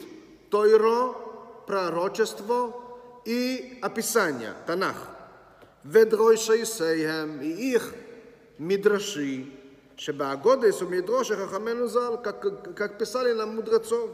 Тойро, 0.51 1.13
пророчество 1.67 2.75
и 3.27 3.79
описание, 3.83 4.55
Танах. 4.67 5.09
Ведрой 5.85 6.39
Шейсейхем 6.39 7.43
и 7.43 7.49
их 7.75 7.93
Мидраши, 8.59 9.47
Шебаагодес 9.99 10.81
у 10.81 10.89
Мидроши 10.89 11.37
Хахамену 11.37 11.87
Зал, 11.87 12.21
как, 12.23 12.75
как 12.75 12.97
писали 12.97 13.33
нам 13.33 13.57
мудрецов. 13.57 14.11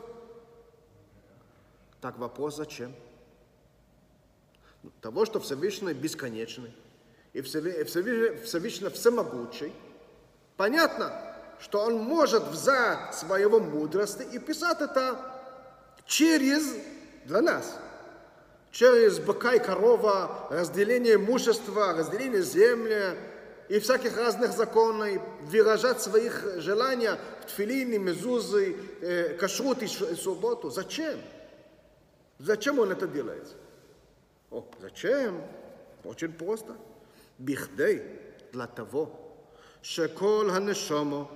Так 2.03 2.19
вопрос 2.19 2.57
зачем? 2.57 2.95
Того, 5.01 5.25
что 5.25 5.41
Всевышний 5.41 5.95
бесконечный, 5.95 6.75
и 7.33 7.41
Всевышний, 7.41 8.91
всемогучий, 8.91 9.73
понятно, 10.59 11.13
что 11.59 11.81
он 11.81 11.97
может 11.97 12.43
взять 12.49 13.15
своего 13.15 13.61
мудрости 13.61 14.25
и 14.25 14.39
писать 14.39 14.83
это 14.83 15.17
через 16.05 16.75
для 17.25 17.41
нас– 17.41 17.79
через 18.73 19.19
быка 19.19 19.55
и 19.55 19.59
корова, 19.59 20.49
разделение 20.51 21.15
имущества, 21.15 21.93
разделение 21.93 22.43
земли 22.43 23.17
и 23.69 23.79
всяких 23.79 24.17
разных 24.17 24.53
законов, 24.53 25.21
выражать 25.43 26.01
своих 26.01 26.43
желаний 26.57 27.11
в 27.43 27.47
тфилине, 27.47 27.99
мезузы, 27.99 28.77
э, 29.03 29.37
кашрут 29.37 29.83
и 29.83 29.87
субботу. 29.87 30.71
Зачем? 30.71 31.19
Зачем 32.43 32.81
он 32.81 32.91
это 32.91 33.07
делает? 33.07 33.55
О, 34.51 34.67
зачем? 34.81 35.41
Очень 36.03 36.33
просто. 36.33 36.77
Бихдей 37.39 38.03
для 38.53 38.67
того, 38.67 39.37
шекол 39.81 40.51
ханешомо, 40.51 41.31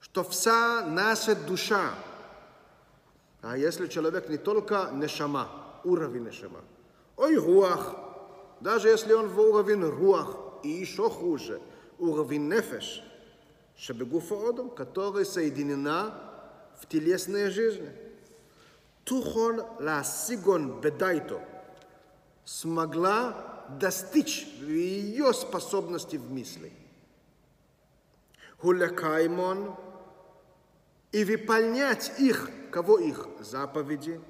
что 0.00 0.24
вся 0.24 0.84
наша 0.86 1.36
душа, 1.36 1.94
а 3.42 3.56
если 3.56 3.86
человек 3.86 4.28
не 4.28 4.38
только 4.38 4.90
нешама, 4.92 5.48
уровень 5.84 6.24
нешама. 6.24 6.60
Ой, 7.16 7.36
руах, 7.36 7.94
даже 8.60 8.88
если 8.88 9.12
он 9.12 9.28
в 9.28 9.38
уровень 9.38 9.84
руах, 9.84 10.36
и 10.64 10.68
еще 10.68 11.08
хуже, 11.08 11.60
уровень 12.00 12.48
нефеш, 12.48 13.04
шебегуфа 13.76 14.48
одом, 14.48 14.68
которая 14.68 15.24
соединена 15.24 16.12
в 16.80 16.88
телесной 16.88 17.50
жизни. 17.50 18.05
Тухон 19.06 19.62
Ласигон 19.78 20.80
Бедайто 20.80 21.40
смогла 22.44 23.64
достичь 23.78 24.46
ее 24.60 25.32
способности 25.32 26.16
в 26.16 26.28
мысли. 26.32 26.72
Хулекаймон 28.58 29.76
и 31.12 31.22
выполнять 31.22 32.18
их, 32.18 32.50
кого 32.72 32.98
их 32.98 33.28
заповеди, 33.38 34.20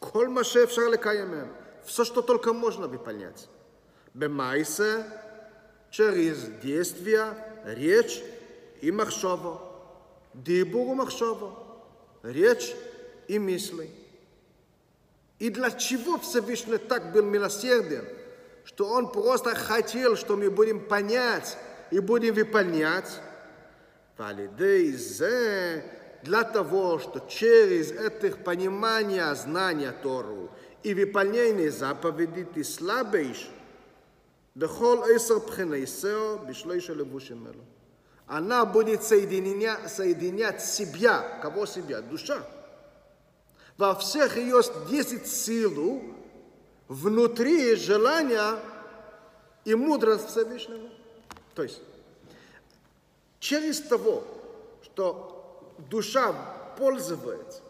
Кольмаше 0.00 0.66
в 0.66 0.72
Шарлекаемем, 0.72 1.52
все, 1.84 2.04
что 2.04 2.20
только 2.20 2.52
можно 2.52 2.88
выполнять. 2.88 3.48
Бемайсе 4.12 5.06
через 5.90 6.48
действия, 6.60 7.62
речь 7.64 8.24
и 8.80 8.90
махшово. 8.90 9.62
Дибуру 10.34 10.94
махшово. 10.94 11.54
Речь 12.24 12.74
и 13.28 13.38
мысли. 13.38 14.05
И 15.38 15.50
для 15.50 15.70
чего 15.70 16.18
Всевышний 16.18 16.78
так 16.78 17.12
был 17.12 17.22
милосерден? 17.22 18.04
Что 18.64 18.88
Он 18.88 19.10
просто 19.10 19.54
хотел, 19.54 20.16
что 20.16 20.36
мы 20.36 20.50
будем 20.50 20.80
понять 20.80 21.56
и 21.90 21.98
будем 22.00 22.34
выполнять. 22.34 23.20
Для 26.22 26.42
того, 26.42 26.98
что 26.98 27.20
через 27.28 27.92
это 27.92 28.30
понимание 28.38 29.34
знания 29.34 29.92
Тору 30.02 30.50
и 30.82 30.94
выполнение 30.94 31.70
заповедей 31.70 32.44
ты 32.44 32.64
слабеешь, 32.64 33.50
בכל 34.56 35.02
עשר 35.14 35.38
בחני 35.38 35.86
סאו 35.86 36.38
בשלושה 36.48 36.94
она 38.28 38.64
будет 38.64 39.04
соединять, 39.04 39.88
соединять 39.92 40.60
себя, 40.64 41.38
кого 41.42 41.64
себя? 41.64 42.00
Душа. 42.00 42.42
Во 43.76 43.94
всех 43.94 44.36
ее 44.36 44.60
десять 44.88 45.26
сил 45.26 46.02
внутри 46.88 47.74
желания 47.74 48.58
и 49.64 49.74
мудрость 49.74 50.28
Всевышнего. 50.28 50.88
То 51.54 51.62
есть, 51.62 51.80
через 53.38 53.80
того, 53.80 54.24
что 54.82 55.74
душа 55.90 56.32
пользуется 56.78 57.62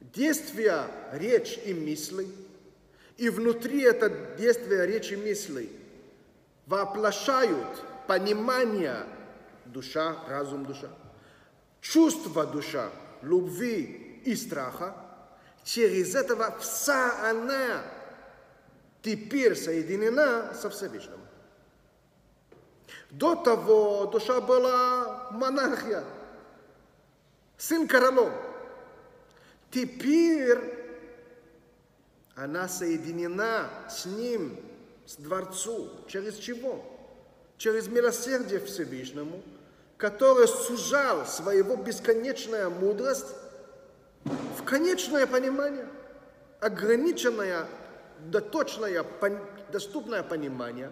действия, 0.00 0.86
речь 1.12 1.58
и 1.64 1.74
мысли, 1.74 2.26
И 3.18 3.28
внутри 3.30 3.82
это 3.82 4.08
действие 4.38 4.86
речи 4.86 5.14
мыслей 5.14 5.70
воплощают 6.66 7.84
понимание 8.06 9.04
душа, 9.66 10.16
разум 10.28 10.64
душа, 10.64 10.88
чувство 11.80 12.46
душа, 12.46 12.90
любви 13.22 14.07
и 14.28 14.36
страха. 14.36 14.94
Через 15.64 16.14
этого 16.14 16.56
вся 16.60 17.30
она 17.30 17.82
теперь 19.02 19.56
соединена 19.56 20.54
со 20.54 20.68
Всевышним. 20.70 21.20
До 23.10 23.34
того 23.34 24.06
душа 24.06 24.40
была 24.40 25.28
монархия, 25.30 26.04
сын 27.56 27.88
королем. 27.88 28.32
Теперь 29.70 30.58
она 32.34 32.68
соединена 32.68 33.70
с 33.88 34.04
ним, 34.04 34.58
с 35.06 35.16
дворцу. 35.16 35.90
Через 36.06 36.36
чего? 36.36 36.84
Через 37.56 37.88
милосердие 37.88 38.60
Всевышнему, 38.60 39.42
который 39.96 40.46
сужал 40.46 41.26
своего 41.26 41.76
бесконечная 41.76 42.68
мудрость 42.68 43.26
в 44.23 44.63
конечное 44.63 45.27
понимание, 45.27 45.87
ограниченное, 46.59 47.67
доточное, 48.19 49.05
доступное 49.71 50.23
понимание 50.23 50.91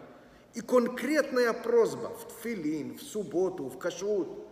и 0.54 0.62
конкретная 0.62 1.54
просьба 1.54 2.10
в 2.10 2.28
тфилин, 2.28 2.98
в 2.98 3.02
субботу, 3.02 3.70
в 3.70 3.78
кашрут. 3.78 4.48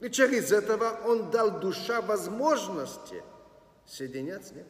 И 0.00 0.10
через 0.10 0.52
этого 0.52 1.00
он 1.06 1.30
дал 1.30 1.60
душа 1.60 2.00
возможности 2.00 3.22
соединяться 3.86 4.50
с 4.50 4.52
ним. 4.52 4.66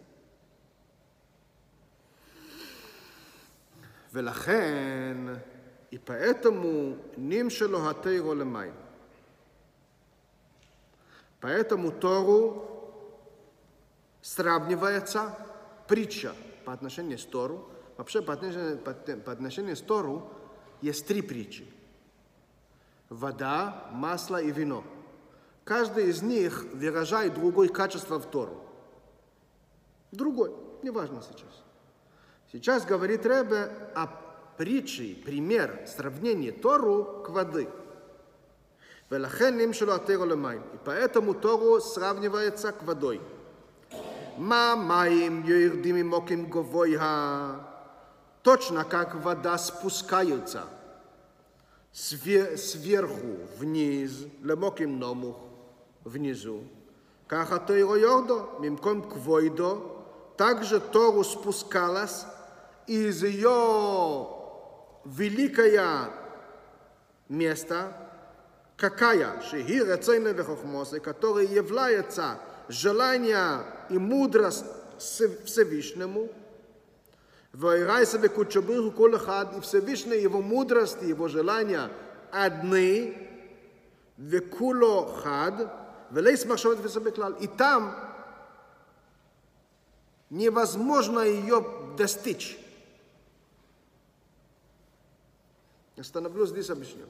ולכן, 4.13 5.39
и 5.91 5.99
поэтому 5.99 6.97
ним 7.17 7.49
התירו 7.89 8.35
למים. 8.35 8.75
Поэтому 11.41 11.91
Тору 11.91 12.74
сравнивается 14.26 15.38
притча 15.88 16.34
по 16.66 16.74
отношению 16.74 17.20
к 17.20 17.26
Тору. 17.26 17.70
Вообще, 17.96 18.24
по 18.24 18.34
отношению, 18.34 18.80
по, 18.80 18.92
по 18.94 19.32
отношению 19.32 19.78
к 19.78 19.82
Тору 19.82 20.28
есть 20.82 21.06
три 21.06 21.22
притчи. 21.22 21.72
Вода, 23.10 23.88
масло 23.92 24.42
и 24.42 24.52
вино. 24.52 24.84
Каждый 25.64 26.10
из 26.10 26.24
них 26.24 26.66
выражает 26.74 27.36
другое 27.36 27.70
качество 27.70 28.20
в 28.20 28.26
Тору. 28.26 28.66
Другой, 30.12 30.56
неважно 30.82 31.22
сейчас. 31.22 31.64
Сейчас 32.52 32.84
говорит 32.84 33.28
Ребе 33.28 33.72
о 33.94 34.08
притче, 34.58 35.16
пример, 35.24 35.86
сравнение 35.86 36.52
Тору 36.52 37.22
к 37.24 37.30
воды. 37.30 37.70
И 40.74 40.78
поэтому 40.84 41.36
Тору 41.36 41.80
сравнивается 41.80 42.72
к 42.72 42.82
водой. 42.82 43.22
מה 44.39 44.75
מים 44.75 45.43
יורדים 45.45 45.95
ממוקים 45.97 46.51
גבוה? 46.51 47.57
Точно 48.43 48.85
как 48.85 49.15
вода 49.17 49.59
спускается 49.59 50.65
сверху 51.93 53.37
вниз, 53.59 54.25
למוקים 54.43 55.01
נמוך, 55.01 55.37
внизу. 56.07 56.61
ככה 57.29 57.59
תוירו 57.59 57.97
יורדו, 57.97 58.47
ממקום 58.59 59.03
כבוידו, 59.11 59.97
также 60.37 60.81
Тору 60.81 61.23
спускалась 61.23 62.27
из 62.87 63.23
ее 63.23 64.27
великое 65.05 66.11
место, 67.29 67.93
какая, 68.77 69.41
шехи 69.43 69.81
рецейна 69.85 70.29
вехохмосы, 70.29 70.99
которая 70.99 71.45
является 71.45 72.41
желание 72.68 73.66
и 73.90 73.98
мудрость 73.98 74.66
Всевышнему, 74.98 76.30
Вайрайса 77.54 78.18
векучабриху 78.18 78.92
колахад, 78.92 79.58
и 79.58 79.62
Всевышний, 79.62 80.18
его 80.18 80.42
мудрость, 80.42 81.02
его 81.02 81.28
желания 81.28 81.90
одни, 82.32 83.18
векуло 84.18 85.08
хад, 85.22 85.72
велейс 86.12 86.46
махшават 86.46 86.80
весабеклал. 86.80 87.34
И 87.34 87.48
там 87.48 87.96
невозможно 90.30 91.20
ее 91.22 91.66
достичь. 91.98 92.60
Остановлюсь 95.98 96.50
здесь, 96.50 96.70
объясню. 96.70 97.06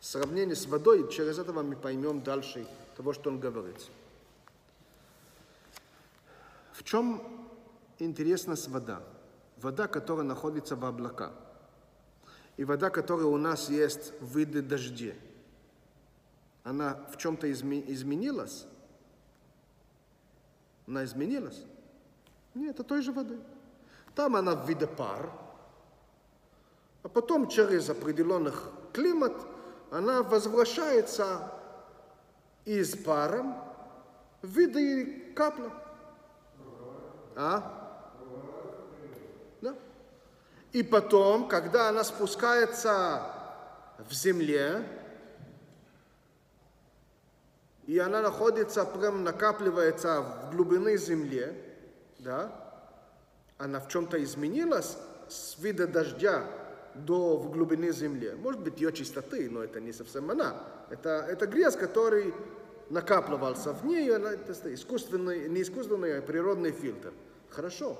Сравнение 0.00 0.54
с 0.54 0.66
водой, 0.66 1.10
через 1.10 1.38
это 1.38 1.52
мы 1.52 1.74
поймем 1.74 2.20
дальше 2.22 2.66
того, 2.96 3.12
что 3.12 3.30
он 3.30 3.40
говорит. 3.40 3.88
В 6.74 6.82
чем 6.82 7.22
интересность 8.00 8.68
вода? 8.68 9.00
Вода, 9.58 9.86
которая 9.86 10.26
находится 10.26 10.74
в 10.74 10.84
облаках. 10.84 11.32
И 12.56 12.64
вода, 12.64 12.90
которая 12.90 13.26
у 13.26 13.36
нас 13.36 13.68
есть 13.68 14.12
в 14.20 14.36
виде 14.36 14.60
дождя. 14.60 15.12
Она 16.64 16.98
в 17.12 17.16
чем-то 17.16 17.50
изменилась? 17.52 18.66
Она 20.88 21.04
изменилась? 21.04 21.62
Нет, 22.54 22.74
это 22.74 22.82
той 22.82 23.02
же 23.02 23.12
воды. 23.12 23.38
Там 24.16 24.34
она 24.34 24.56
в 24.56 24.68
виде 24.68 24.88
пар, 24.88 25.30
а 27.04 27.08
потом 27.08 27.48
через 27.48 27.88
определенных 27.88 28.70
климат 28.92 29.34
она 29.92 30.24
возвращается 30.24 31.52
из 32.64 32.96
паром 32.96 33.54
в 34.42 34.48
виде 34.48 35.32
капли. 35.34 35.70
А? 37.36 38.12
Да. 39.60 39.74
И 40.72 40.82
потом, 40.82 41.48
когда 41.48 41.88
она 41.88 42.04
спускается 42.04 43.22
в 43.98 44.12
земле, 44.12 44.86
и 47.86 47.98
она 47.98 48.22
находится, 48.22 48.84
прям 48.84 49.24
накапливается 49.24 50.22
в 50.22 50.50
глубине 50.52 50.96
земли, 50.96 51.52
да, 52.18 52.52
она 53.58 53.80
в 53.80 53.88
чем-то 53.88 54.22
изменилась 54.22 54.96
с 55.28 55.58
вида 55.58 55.86
дождя 55.86 56.44
до 56.94 57.36
в 57.36 57.50
глубине 57.50 57.92
земли. 57.92 58.32
Может 58.36 58.60
быть, 58.60 58.80
ее 58.80 58.92
чистоты, 58.92 59.50
но 59.50 59.62
это 59.62 59.80
не 59.80 59.92
совсем 59.92 60.30
она. 60.30 60.54
Это, 60.90 61.26
это 61.28 61.46
грязь, 61.46 61.76
который 61.76 62.32
накапливался 62.90 63.72
в 63.72 63.84
ней, 63.86 64.08
это 64.10 64.74
искусственный, 64.74 65.48
не 65.48 65.62
искусственный, 65.62 66.18
а 66.18 66.22
природный 66.22 66.72
фильтр. 66.72 67.12
Хорошо. 67.50 67.96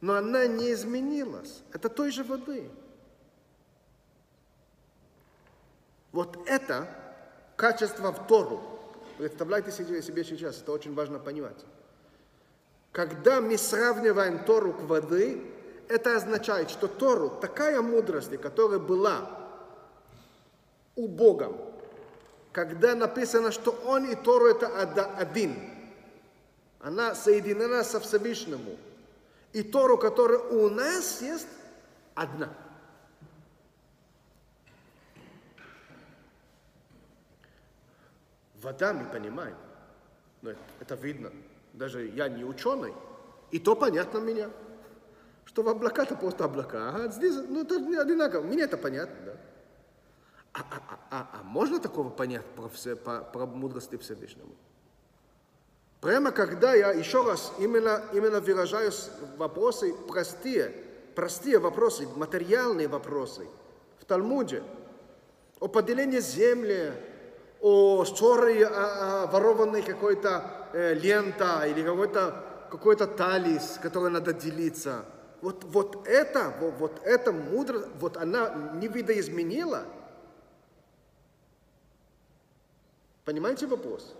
Но 0.00 0.14
она 0.14 0.46
не 0.46 0.72
изменилась. 0.72 1.62
Это 1.72 1.88
той 1.88 2.10
же 2.10 2.24
воды. 2.24 2.70
Вот 6.12 6.38
это 6.46 6.88
качество 7.56 8.12
в 8.12 8.26
Тору. 8.26 8.60
Представляете 9.18 9.72
себе, 9.72 10.24
сейчас, 10.24 10.62
это 10.62 10.72
очень 10.72 10.94
важно 10.94 11.18
понимать. 11.18 11.64
Когда 12.92 13.40
мы 13.40 13.58
сравниваем 13.58 14.44
Тору 14.44 14.72
к 14.72 14.82
воды, 14.82 15.42
это 15.88 16.16
означает, 16.16 16.70
что 16.70 16.86
Тору 16.86 17.30
такая 17.30 17.82
мудрость, 17.82 18.36
которая 18.40 18.78
была 18.78 19.28
у 20.94 21.08
Бога, 21.08 21.52
когда 22.52 22.94
написано, 22.94 23.52
что 23.52 23.70
Он 23.84 24.04
и 24.04 24.14
Тору 24.14 24.46
это 24.46 24.68
один, 25.16 25.56
она 26.80 27.14
соединена 27.14 27.84
со 27.84 28.00
Всевышнему. 28.00 28.76
И 29.52 29.62
Тору, 29.62 29.96
которая 29.98 30.38
у 30.38 30.68
нас 30.68 31.22
есть, 31.22 31.48
одна. 32.14 32.52
Вода, 38.60 38.92
мы 38.92 39.04
понимаем, 39.06 39.56
но 40.42 40.50
это 40.80 40.94
видно. 40.96 41.30
Даже 41.72 42.06
я 42.08 42.28
не 42.28 42.44
ученый, 42.44 42.92
и 43.50 43.58
то 43.58 43.76
понятно 43.76 44.18
меня 44.18 44.50
что 45.48 45.62
в 45.62 45.68
облака-то 45.70 46.14
просто 46.14 46.44
облака, 46.44 46.94
а 46.94 47.08
здесь, 47.08 47.34
ну, 47.34 47.62
это 47.62 47.76
одинаково. 47.76 48.42
Мне 48.42 48.62
это 48.62 48.76
понятно, 48.76 49.16
да. 49.24 49.36
А, 50.52 50.60
а, 50.60 50.80
а, 50.90 50.98
а, 51.10 51.28
а 51.32 51.42
можно 51.44 51.78
такого 51.78 52.10
понять 52.10 52.44
про, 52.56 52.68
все, 52.68 52.96
про, 52.96 53.20
про 53.20 53.46
мудрости 53.46 53.96
Всевышнему? 53.96 54.54
Прямо 56.00 56.30
когда 56.30 56.74
я 56.74 56.92
еще 56.92 57.22
раз 57.24 57.52
именно, 57.58 58.02
именно 58.12 58.40
выражаю 58.40 58.92
вопросы 59.36 59.94
простые, 60.08 60.72
простые 61.14 61.58
вопросы, 61.58 62.06
материальные 62.16 62.88
вопросы 62.88 63.46
в 63.98 64.04
Талмуде, 64.04 64.62
о 65.60 65.66
поделении 65.66 66.20
земли, 66.20 66.92
о 67.60 68.04
ссоре 68.04 68.64
о, 68.66 69.24
о 69.24 69.26
ворованной 69.26 69.82
какой-то 69.82 70.68
э, 70.72 70.94
лента 70.94 71.64
или 71.66 71.82
какой-то 71.82 72.44
какой-то 72.70 73.06
талис, 73.06 73.78
который 73.82 74.10
надо 74.10 74.32
делиться. 74.32 75.04
Вот, 75.40 75.64
вот 75.64 76.06
это, 76.06 76.52
вот, 76.60 76.74
вот 76.78 77.00
эта 77.04 77.32
мудрость, 77.32 77.88
вот 78.00 78.16
она 78.16 78.72
не 78.74 78.88
видоизменила. 78.88 79.84
Понимаете 83.28 83.66
вопрос? 83.66 84.14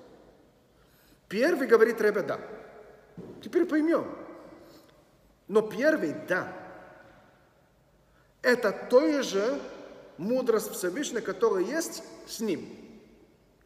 Первый 1.30 1.66
говорит 1.66 1.98
Ребе 1.98 2.20
да. 2.20 2.38
Теперь 3.42 3.64
поймем. 3.64 4.06
Но 5.46 5.62
первый 5.62 6.12
да. 6.28 6.52
Это 8.42 8.70
той 8.70 9.22
же 9.22 9.58
мудрость 10.18 10.72
Всевышнего, 10.72 11.22
которая 11.22 11.64
есть 11.64 12.02
с 12.26 12.40
ним. 12.40 12.68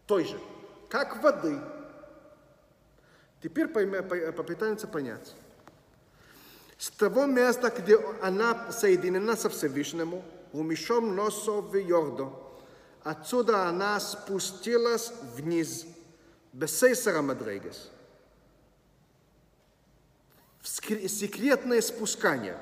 Той 0.07 0.27
же. 0.27 0.39
Как 0.89 1.21
воды. 1.21 1.59
Теперь 3.43 3.67
попытаемся 3.67 4.87
понять. 4.87 5.35
С 6.79 6.89
того 6.91 7.27
места, 7.27 7.73
где 7.77 7.99
она 8.23 8.71
соединена 8.71 9.35
со 9.35 9.51
Всевышнему, 9.51 10.23
у 10.53 10.63
Мишом 10.63 11.17
Носов 11.17 11.75
и 11.75 11.81
Йордо, 11.81 12.31
отсюда 13.04 13.68
она 13.68 14.00
спустилась 14.00 15.12
вниз, 15.36 15.86
Бесейсера 16.54 17.22
Мадрейгес. 17.22 17.92
Секретное 20.64 21.82
спускание. 21.82 22.58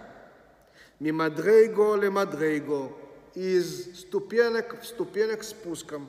Мимадрейго 0.99 1.95
ле 1.95 2.09
мадрейго, 2.09 2.91
из 3.33 3.99
ступенек 4.01 4.81
в 4.81 4.85
ступенек 4.85 5.43
спуском. 5.43 6.07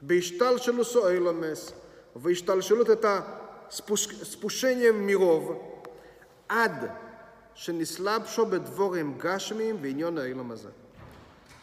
Бейшталшелу 0.00 0.84
соэйломес, 0.84 1.74
והשתלשלות 2.14 2.88
это 2.88 3.24
спущение 3.70 4.92
миров, 4.92 5.56
עד 6.48 6.90
שנסלבשו 7.54 8.46
בדבורים 8.46 9.18
גשמיים 9.18 9.76
ועניון 9.82 10.18
האילום 10.18 10.50
הזה. 10.50 10.70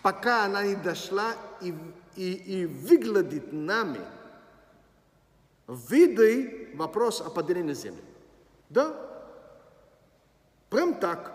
Пока 0.02 0.46
она 0.46 0.64
не 0.64 0.76
дошла 0.76 1.34
и, 1.62 1.74
и, 2.16 2.34
и 2.34 2.66
выглядит 2.66 3.54
нами 3.54 4.02
виды 5.68 6.72
вопрос 6.76 7.22
о 7.22 7.30
поделении 7.30 7.74
земли. 7.74 8.04
Да? 8.70 8.94
Прям 10.70 10.94
так. 11.00 11.32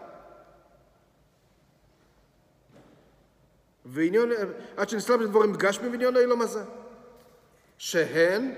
ועניון, 3.85 4.31
עד 4.77 4.89
שנסלב 4.89 5.21
לדבורים 5.21 5.55
גשמי 5.55 5.89
ועניון 5.89 6.17
האילום 6.17 6.43
הזה. 6.43 6.65
שהן, 7.79 8.55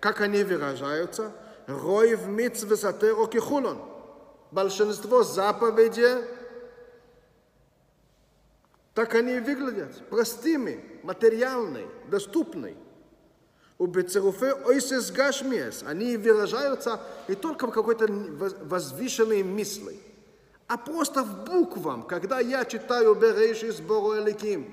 как 0.00 0.20
они 0.20 0.44
выражаются, 0.44 1.32
роев 1.66 2.26
митцвы 2.26 2.76
сатеро 2.76 3.26
кихулон. 3.26 3.78
Большинство 4.50 5.22
заповедей 5.22 6.24
так 8.97 9.13
они 9.13 9.35
и 9.35 9.39
выглядят. 9.39 10.09
Простыми, 10.09 10.83
материальные, 11.03 11.87
доступные. 12.09 12.75
У 13.77 13.85
бецеруфе 13.85 14.53
ойсес 14.65 15.11
гашмиес. 15.11 15.83
Они 15.85 16.17
выражаются 16.17 16.99
не 17.27 17.35
только 17.35 17.67
в 17.67 17.71
какой-то 17.71 18.07
возвышенной 18.07 19.43
мысли, 19.43 19.99
а 20.65 20.79
просто 20.79 21.21
в 21.21 21.45
буквам, 21.45 22.07
когда 22.07 22.39
я 22.39 22.65
читаю 22.65 23.13
Береши 23.13 23.71
сбору 23.71 24.17
Эликим, 24.17 24.67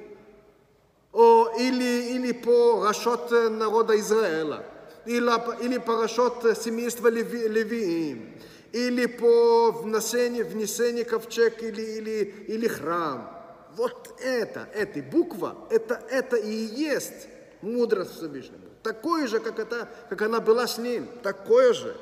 о, 1.13 1.51
или, 1.59 2.15
или 2.15 2.33
по 2.33 2.83
Рашот 2.83 3.31
народа 3.31 4.01
Израиля, 4.01 4.65
или, 5.05 5.63
или 5.63 5.77
по 5.77 6.01
Рашот 6.01 6.59
семейства 6.59 7.09
Леви, 7.09 7.47
Левиим, 7.47 8.41
или 8.73 9.05
по 9.05 9.71
внесению, 9.71 10.47
внесению 10.47 11.05
ковчег 11.05 11.63
или, 11.63 11.83
или, 11.83 12.35
или 12.49 12.69
храм 12.69 13.34
Вот 13.76 14.20
это, 14.20 14.68
эта 14.74 15.02
буква, 15.02 15.56
это, 15.70 16.02
это 16.10 16.36
и 16.36 16.52
есть 16.52 17.28
мудрость 17.62 18.16
Всевышнего. 18.16 18.62
Такое 18.84 19.28
же, 19.28 19.40
как, 19.40 19.60
это, 19.60 19.90
как 20.10 20.22
она 20.22 20.40
была 20.40 20.68
с 20.68 20.78
ним, 20.78 21.08
такое 21.22 21.74
же. 21.74 21.96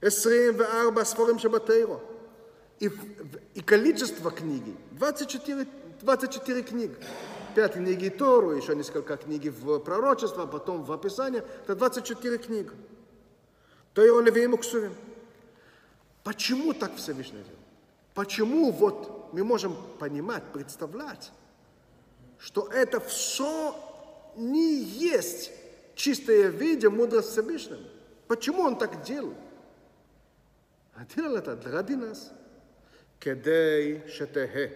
24 0.00 1.04
ספרים 1.04 1.38
שבתירו. 1.38 2.00
И, 2.80 2.90
и 3.54 3.60
количество 3.60 4.32
книги, 4.32 4.74
24, 4.92 5.66
24 6.00 6.62
книг. 6.62 6.98
Пять 7.54 7.74
книги 7.74 8.08
Тору, 8.08 8.52
еще 8.52 8.74
несколько 8.74 9.16
книг 9.16 9.44
в 9.44 9.78
пророчество, 9.78 10.46
потом 10.46 10.82
в 10.82 10.90
описание. 10.90 11.44
Это 11.62 11.76
24 11.76 12.38
книг. 12.38 12.72
Тойро 13.94 14.20
Левиим 14.20 14.54
Уксувим. 14.54 14.94
Почему 16.24 16.72
так 16.72 16.96
Всевышний 16.96 17.42
делал? 17.42 17.58
Почему 18.14 18.72
вот 18.72 19.15
мы 19.32 19.44
можем 19.44 19.76
понимать, 19.98 20.42
представлять, 20.52 21.32
что 22.38 22.68
это 22.68 23.00
все 23.00 23.74
не 24.36 24.78
есть 24.82 25.50
чистое 25.94 26.48
виде 26.48 26.88
мудрость 26.88 27.30
Всевышнего? 27.30 27.80
Почему 28.26 28.62
он 28.62 28.76
так 28.76 29.02
делал? 29.02 29.34
הדין 30.94 31.36
это 31.36 31.58
ради 31.70 31.94
нас. 31.94 32.30
כדי 33.20 33.98
שתהא 34.08 34.66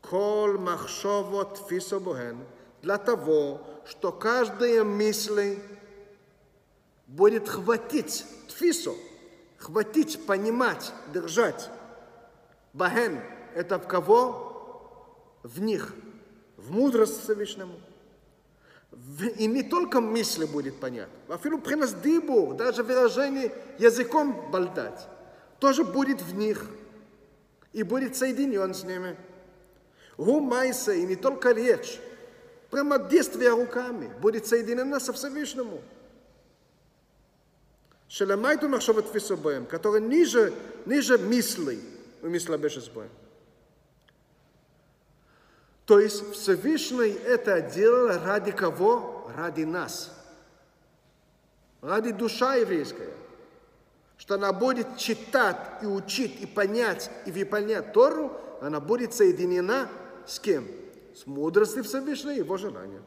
כל 0.00 0.56
מחשבות 0.60 1.54
תפיסו 1.54 2.00
בהן, 2.00 2.36
для 2.82 2.98
того, 2.98 3.60
что 3.86 4.12
каждая 4.12 4.84
мысль 4.84 5.58
будет 7.06 7.48
хватить 7.48 8.24
тфису, 8.48 8.96
хватить, 9.58 10.26
понимать, 10.26 10.92
держать. 11.12 11.70
Бахен – 12.72 13.37
это 13.59 13.77
в 13.77 13.87
кого? 13.87 15.35
В 15.43 15.59
них, 15.59 15.93
в 16.55 16.71
мудрость 16.71 17.21
Всевышнему. 17.23 17.73
И 19.37 19.47
не 19.47 19.63
только 19.63 19.99
мысли 19.99 20.45
будет 20.45 20.79
понятно. 20.79 21.35
Афилу 21.35 21.59
принес 21.59 21.93
дибу, 21.93 22.53
даже 22.53 22.83
выражение 22.83 23.51
языком 23.77 24.49
болтать, 24.49 25.05
тоже 25.59 25.83
будет 25.83 26.21
в 26.21 26.35
них 26.35 26.65
и 27.73 27.83
будет 27.83 28.15
соединен 28.15 28.73
с 28.73 28.83
ними. 28.85 29.17
Гумайса, 30.17 30.93
и 30.93 31.05
не 31.05 31.17
только 31.17 31.51
речь, 31.51 31.99
прямо 32.71 32.97
действие 32.97 33.49
руками 33.49 34.09
будет 34.21 34.47
соединено 34.47 35.01
со 35.01 35.11
Всевышнему. 35.11 35.81
Шелемайту 38.07 38.69
махшават 38.69 39.07
фисобоем, 39.11 39.65
который 39.65 39.99
ниже, 40.01 40.53
ниже 40.85 41.17
мыслей 41.17 41.81
у 42.21 42.29
мыслабешесбоем. 42.29 43.09
То 45.88 46.00
есть 46.00 46.32
Всевышний 46.32 47.10
это 47.10 47.60
делал 47.60 48.18
ради 48.24 48.52
кого? 48.52 49.30
Ради 49.36 49.64
нас. 49.64 50.10
Ради 51.82 52.12
душа 52.12 52.54
еврейская. 52.54 53.12
Что 54.16 54.36
она 54.36 54.52
будет 54.52 54.96
читать 54.96 55.82
и 55.82 55.86
учить, 55.86 56.40
и 56.40 56.46
понять, 56.46 57.10
и 57.26 57.32
выполнять 57.32 57.92
Тору, 57.92 58.32
она 58.60 58.80
будет 58.80 59.12
соединена 59.12 59.88
с 60.26 60.38
кем? 60.40 60.66
С 61.14 61.26
мудростью 61.26 61.84
Всевышнего 61.84 62.32
и 62.32 62.38
его 62.38 62.56
желанием. 62.56 63.04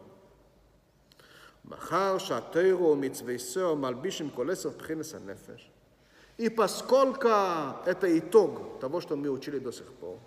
מאחר 1.67 2.17
שהתוירו 2.17 2.91
ומצוויסו 2.91 3.75
מלבישים 3.75 4.29
כל 4.29 4.51
עשר 4.51 4.69
בחינס 4.69 5.15
הנפש. 5.15 5.69
И 6.37 6.49
поскольку 6.49 7.29
это 7.85 8.15
итог 8.17 8.79
того, 8.79 9.01
что 9.01 9.15
мы 9.15 9.29
учили 9.29 9.57
до 9.57 9.71
сих 9.71 9.87
пор, 9.93 10.19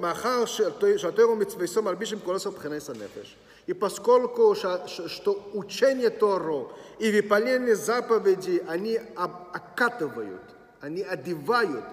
מאחר 0.00 0.44
שהתוירו 0.44 1.32
ומצוויסו 1.32 1.82
מלבישים 1.82 2.18
כל 2.24 2.34
עשר 2.34 2.50
בחינס 2.50 2.90
הנפש, 2.90 3.36
и 3.66 3.72
поскольку 3.72 4.56
что 4.56 5.50
учение 5.52 6.10
Тору 6.10 6.72
и 6.98 7.12
выполнение 7.12 7.76
заповедей, 7.76 8.62
они 8.66 8.98
окатывают, 9.16 10.42
они 10.80 11.02
одевают 11.02 11.84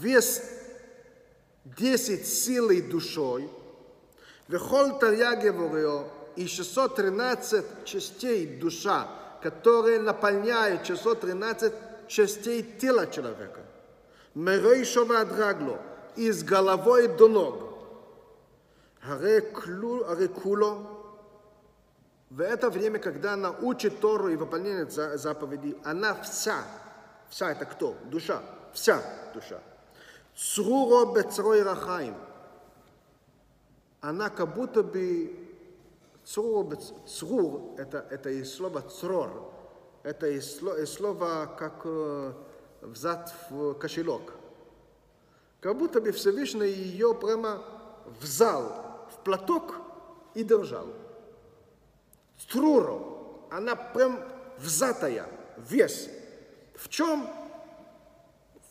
вес 0.00 0.42
10 1.64 2.26
силой 2.26 2.80
душой, 2.82 3.48
вехол 4.48 4.98
тарья 4.98 5.36
говорил, 5.36 6.08
и 6.34 6.48
613 6.48 7.84
частей 7.84 8.46
душа, 8.46 9.06
которые 9.42 10.00
наполняют 10.00 10.86
613 10.86 11.72
частей 12.08 12.62
тела 12.62 13.06
человека. 13.06 13.60
Мерейшова 14.34 15.20
адрагло, 15.20 15.78
из 16.17 16.43
головой 16.43 17.07
до 17.07 17.27
ног. 17.27 17.63
Аре 19.03 19.41
куло, 19.41 20.97
в 22.29 22.41
это 22.41 22.69
время, 22.69 22.99
когда 22.99 23.33
она 23.33 23.51
учит 23.51 24.01
Тору 24.01 24.27
и 24.27 24.35
выполняет 24.35 24.91
заповеди, 24.91 25.77
она 25.85 26.13
вся, 26.15 26.63
вся 27.29 27.51
это 27.51 27.65
кто? 27.65 27.95
Душа, 28.05 28.41
вся 28.73 29.01
душа. 29.33 29.61
Цруро 30.35 31.13
бецрой 31.13 31.63
рахаим. 31.63 32.15
Она 34.01 34.29
как 34.29 34.53
будто 34.53 34.83
бы 34.83 35.47
Црур, 36.27 36.75
црур 37.07 37.75
это, 37.77 38.05
это 38.09 38.29
из 38.29 38.53
слова 38.53 38.81
црор. 38.81 39.53
Это 40.03 40.27
из 40.27 40.59
слова, 40.93 41.45
как 41.45 41.81
э, 41.85 42.33
взад 42.81 43.33
в 43.49 43.73
кошелек. 43.75 44.33
Как 45.59 45.77
будто 45.77 45.99
бы 46.01 46.11
Всевышний 46.11 46.67
ее 46.67 47.13
прямо 47.15 47.63
взял 48.21 49.07
в 49.11 49.23
платок 49.23 49.75
и 50.35 50.43
держал. 50.43 50.87
Струру, 52.39 53.47
она 53.51 53.75
прям 53.75 54.23
взатая, 54.59 55.27
вес. 55.57 56.09
В 56.75 56.87
чем? 56.89 57.27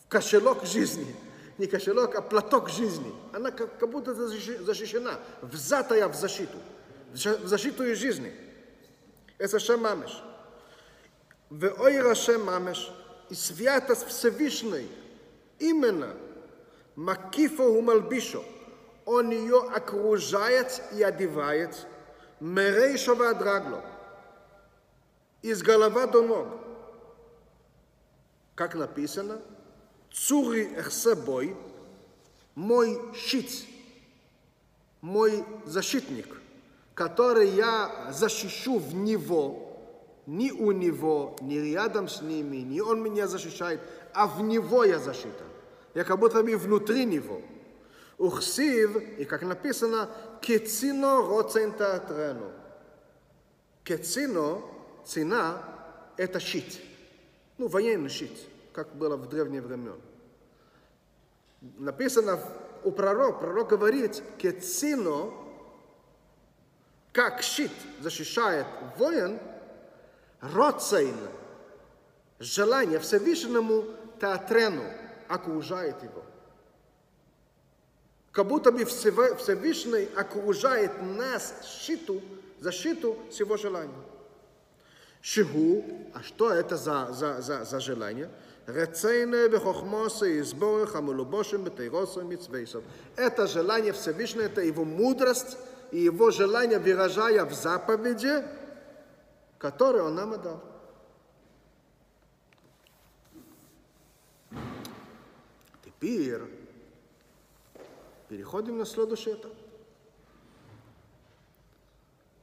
В 0.03 0.07
кошелек 0.07 0.63
жизни. 0.63 1.13
Не 1.57 1.67
кошелек, 1.67 2.15
а 2.15 2.21
платок 2.21 2.69
жизни. 2.69 3.13
Она 3.33 3.51
как, 3.51 3.77
как 3.79 3.89
будто 3.89 4.11
защищ- 4.11 4.63
защищена, 4.63 5.15
взатая 5.41 6.07
в 6.07 6.15
защиту. 6.15 6.57
В 7.11 7.15
защ- 7.15 7.43
в 7.43 7.47
защиту 7.47 7.83
ее 7.83 7.95
жизни. 7.95 8.33
Это 9.37 9.59
Шем 9.59 9.81
Мамеш. 9.81 10.21
Веойра 11.49 12.15
Шем 12.15 12.45
Мамеш. 12.45 12.91
И 13.29 13.35
святость 13.35 14.07
Всевышней. 14.07 14.89
Именно. 15.59 16.13
Макифо 16.97 17.63
Умальбишо. 17.63 18.43
Он 19.05 19.29
ее 19.29 19.59
окружает 19.59 20.81
и 20.93 21.03
одевает. 21.03 21.85
Мерейшова 22.39 23.35
Драгло. 23.35 23.85
Из 25.43 25.61
голова 25.61 26.07
до 26.07 26.23
ног. 26.23 26.47
Как 28.55 28.73
написано, 28.73 29.39
Цури 30.11 30.73
Эхсебой, 30.75 31.55
мой 32.55 32.99
щит, 33.13 33.51
мой 35.01 35.45
защитник, 35.65 36.41
который 36.95 37.49
я 37.49 38.07
защищу 38.11 38.79
в 38.79 38.95
него, 38.95 39.77
не 40.25 40.51
у 40.51 40.71
него, 40.71 41.35
не 41.41 41.59
рядом 41.59 42.07
с 42.07 42.23
ними, 42.23 42.57
не 42.57 42.81
он 42.81 43.03
меня 43.03 43.27
защищает, 43.27 43.79
а 44.13 44.25
в 44.25 44.41
него 44.41 44.83
я 44.83 44.97
защита. 44.97 45.43
Я 45.93 46.03
как 46.03 46.19
будто 46.19 46.43
бы 46.43 46.55
внутри 46.55 47.05
него. 47.05 47.41
Ухсив, 48.17 48.95
и 49.19 49.25
как 49.25 49.43
написано, 49.43 50.09
кецино 50.41 51.17
роцен 51.17 51.73
театрену. 51.73 52.51
Кецино, 53.83 54.61
цена, 55.05 55.61
это 56.17 56.39
щит. 56.39 56.81
Ну, 57.57 57.67
военный 57.67 58.09
щит, 58.09 58.31
как 58.73 58.95
было 58.95 59.17
в 59.17 59.29
древние 59.29 59.61
времена. 59.61 59.95
Написано 61.61 62.39
у 62.83 62.91
пророка, 62.91 63.39
пророк 63.39 63.69
говорит, 63.69 64.21
кецино, 64.37 65.31
как 67.11 67.41
щит 67.41 67.71
защищает 67.99 68.67
воин, 68.97 69.39
роцейн, 70.39 71.15
желание 72.39 72.99
Всевышнему 72.99 73.85
театрену 74.21 74.83
окружает 75.27 76.01
его. 76.03 76.23
Как 78.31 78.47
будто 78.47 78.71
бы 78.71 78.85
Всевышний 78.85 80.07
окружает 80.15 80.91
нас 81.01 81.53
щиту, 81.65 82.21
защиту 82.59 83.17
с 83.31 83.39
его 83.39 83.57
желанием. 83.57 84.03
Шигу, 85.21 85.83
а 86.13 86.21
что 86.21 86.51
это 86.51 86.77
за, 86.77 87.11
за, 87.11 87.41
за, 87.41 87.65
за 87.65 87.79
желание? 87.79 88.29
Рецейне 88.67 89.47
бехохмосе 89.47 90.39
изборах 90.39 90.95
амулубошим 90.95 91.63
бетейросом 91.63 92.29
митцвейсом. 92.29 92.83
Это 93.15 93.47
желание 93.47 93.93
Всевышнего, 93.93 94.43
это 94.43 94.61
его 94.61 94.83
мудрость 94.83 95.57
и 95.91 95.99
его 95.99 96.31
желание, 96.31 96.77
выражая 96.77 97.45
в 97.45 97.53
заповеди, 97.53 98.43
которые 99.57 100.03
он 100.03 100.15
нам 100.15 100.41
дал. 100.41 100.61
Теперь 105.99 106.43
переходим 108.29 108.77
на 108.77 108.85
следующий 108.85 109.33
этап. 109.33 109.51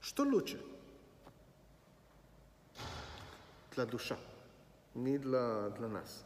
Что 0.01 0.25
лучше? 0.25 0.61
Для 3.75 3.87
душа, 3.87 4.19
не 4.95 5.19
для, 5.19 5.71
для 5.71 5.89
нас. 5.89 6.25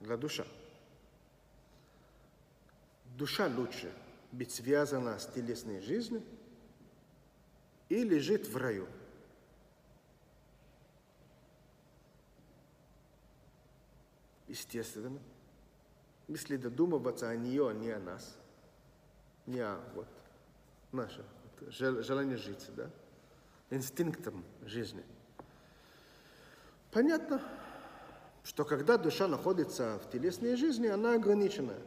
Для 0.00 0.16
душа. 0.16 0.46
Душа 3.16 3.46
лучше 3.48 3.92
быть 4.30 4.52
связана 4.52 5.18
с 5.18 5.26
телесной 5.26 5.80
жизнью 5.80 6.22
или 7.88 8.18
жить 8.18 8.48
в 8.48 8.56
раю. 8.56 8.86
Естественно, 14.48 15.20
если 16.28 16.56
додумываться 16.56 17.28
о 17.28 17.36
нее, 17.36 17.68
а 17.68 17.72
не 17.72 17.90
о 17.90 17.98
нас, 17.98 18.36
не 19.46 19.60
о 19.60 19.78
вот, 19.94 20.06
наше 20.92 21.24
вот, 21.60 21.72
жел- 21.72 22.02
желание 22.02 22.36
жить, 22.36 22.68
да, 22.76 22.90
инстинктом 23.70 24.44
жизни. 24.64 25.02
Понятно, 26.90 27.40
что 28.44 28.64
когда 28.64 28.98
душа 28.98 29.28
находится 29.28 29.98
в 30.04 30.10
телесной 30.10 30.56
жизни, 30.56 30.86
она 30.86 31.14
ограниченная. 31.14 31.80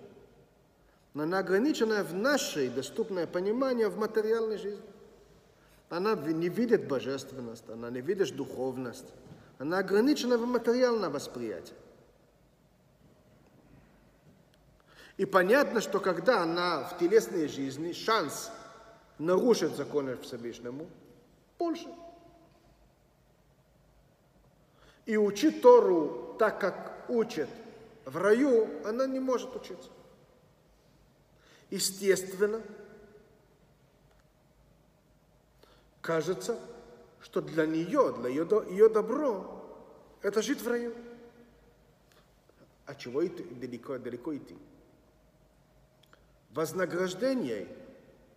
Но 1.13 1.23
она 1.23 1.39
ограниченная 1.39 2.03
в 2.03 2.13
нашей 2.13 2.69
доступное 2.69 3.27
понимание 3.27 3.87
в 3.87 3.97
материальной 3.97 4.57
жизни. 4.57 4.83
Она 5.89 6.15
не 6.15 6.49
видит 6.49 6.87
божественность, 6.87 7.69
она 7.69 7.89
не 7.89 8.01
видит 8.01 8.35
духовность. 8.35 9.05
Она 9.59 9.77
ограничена 9.77 10.37
в 10.37 10.45
материальном 10.45 11.13
восприятии. 11.13 11.73
И 15.17 15.25
понятно, 15.25 15.79
что 15.79 15.99
когда 15.99 16.43
она 16.43 16.83
в 16.83 16.97
телесной 16.97 17.47
жизни, 17.47 17.93
шанс 17.93 18.51
нарушить 19.17 19.75
законы 19.75 20.17
Всевышнему 20.17 20.89
больше. 21.57 21.87
И 25.05 25.15
учить 25.17 25.61
Тору 25.61 26.35
так, 26.37 26.59
как 26.59 27.05
учит 27.07 27.49
в 28.05 28.17
раю, 28.17 28.67
она 28.85 29.07
не 29.07 29.19
может 29.19 29.55
учиться. 29.55 29.89
Естественно, 31.69 32.61
кажется, 36.01 36.59
что 37.21 37.41
для 37.41 37.65
нее, 37.65 38.13
для 38.19 38.29
ее, 38.29 38.47
ее 38.69 38.89
добро, 38.89 39.63
это 40.21 40.41
жить 40.41 40.61
в 40.61 40.67
раю. 40.67 40.93
А 42.85 42.93
чего 42.95 43.25
идти, 43.25 43.43
далеко, 43.43 43.97
далеко 43.97 44.35
идти? 44.35 44.55
Вознаграждение 46.55 47.67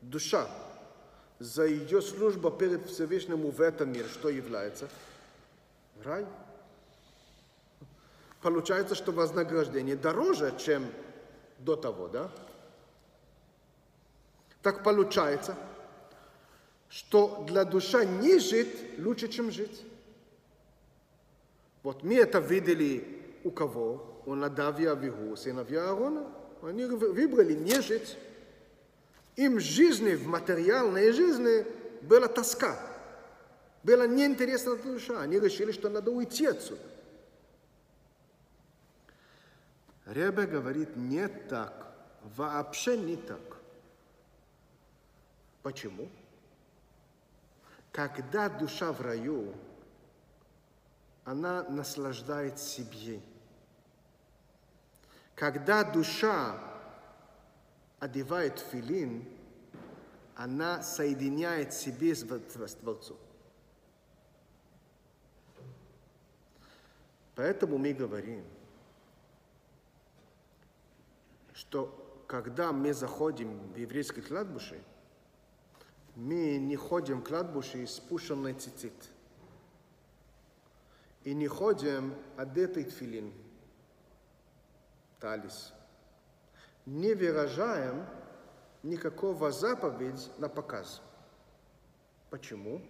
душа 0.02 0.50
за 1.38 1.66
ее 1.66 2.02
службу 2.02 2.50
перед 2.50 2.88
Всевышним 2.88 3.48
в 3.48 3.60
этом 3.60 3.92
мире, 3.92 4.08
что 4.08 4.28
является? 4.28 4.88
Рай. 6.02 6.26
Получается, 8.42 8.96
что 8.96 9.12
вознаграждение 9.12 9.94
дороже, 9.94 10.52
чем 10.58 10.84
до 11.60 11.76
того, 11.76 12.08
да? 12.08 12.28
Так 14.62 14.82
получается, 14.82 15.54
что 16.88 17.44
для 17.46 17.64
душа 17.64 18.04
не 18.04 18.40
жить 18.40 18.98
лучше, 18.98 19.28
чем 19.28 19.52
жить. 19.52 19.84
Вот 21.84 22.02
мы 22.02 22.16
это 22.16 22.40
видели 22.40 23.40
у 23.44 23.52
кого? 23.52 24.22
У 24.26 24.34
Надавия 24.34 24.90
Авигу, 24.90 25.36
сыновья 25.36 25.90
Аарона. 25.90 26.37
Они 26.62 26.84
выбрали 26.84 27.54
не 27.54 27.80
жить. 27.80 28.16
Им 29.36 29.60
жизни 29.60 30.14
в 30.14 30.26
материальной 30.26 31.12
жизни 31.12 31.64
была 32.02 32.28
тоска. 32.28 32.78
Было 33.84 34.06
неинтересно 34.08 34.76
для 34.76 34.92
душа. 34.92 35.20
Они 35.20 35.38
решили, 35.38 35.70
что 35.72 35.88
надо 35.88 36.10
уйти 36.10 36.46
отсюда. 36.46 36.82
Ребе 40.06 40.46
говорит, 40.46 40.96
не 40.96 41.28
так. 41.28 41.94
Вообще 42.36 42.98
не 42.98 43.16
так. 43.16 43.40
Почему? 45.62 46.08
Когда 47.92 48.48
душа 48.48 48.92
в 48.92 49.00
раю, 49.00 49.54
она 51.24 51.62
наслаждает 51.64 52.58
себе. 52.58 53.20
Когда 55.38 55.84
душа 55.84 56.58
одевает 58.00 58.58
филин, 58.58 59.24
она 60.34 60.82
соединяет 60.82 61.72
себе 61.72 62.16
с 62.16 62.24
Тв- 62.24 62.66
с 62.66 62.74
Творцом. 62.74 63.16
Поэтому 67.36 67.78
мы 67.78 67.92
говорим, 67.92 68.44
что 71.54 72.24
когда 72.26 72.72
мы 72.72 72.92
заходим 72.92 73.60
в 73.72 73.76
еврейское 73.76 74.22
кладбище, 74.22 74.82
мы 76.16 76.58
не 76.58 76.74
ходим 76.74 77.20
в 77.20 77.24
кладбище 77.24 77.84
из 77.84 77.94
спущенной 77.94 78.54
цицит. 78.54 78.92
и 81.22 81.34
не 81.34 81.46
ходим 81.46 82.14
одетый 82.36 82.84
тфилин, 82.84 83.32
талис. 85.20 85.72
Не 86.86 87.14
выражаем 87.14 88.06
никакого 88.82 89.50
заповедь 89.52 90.30
на 90.38 90.48
показ. 90.48 91.02
Почему? 92.30 92.82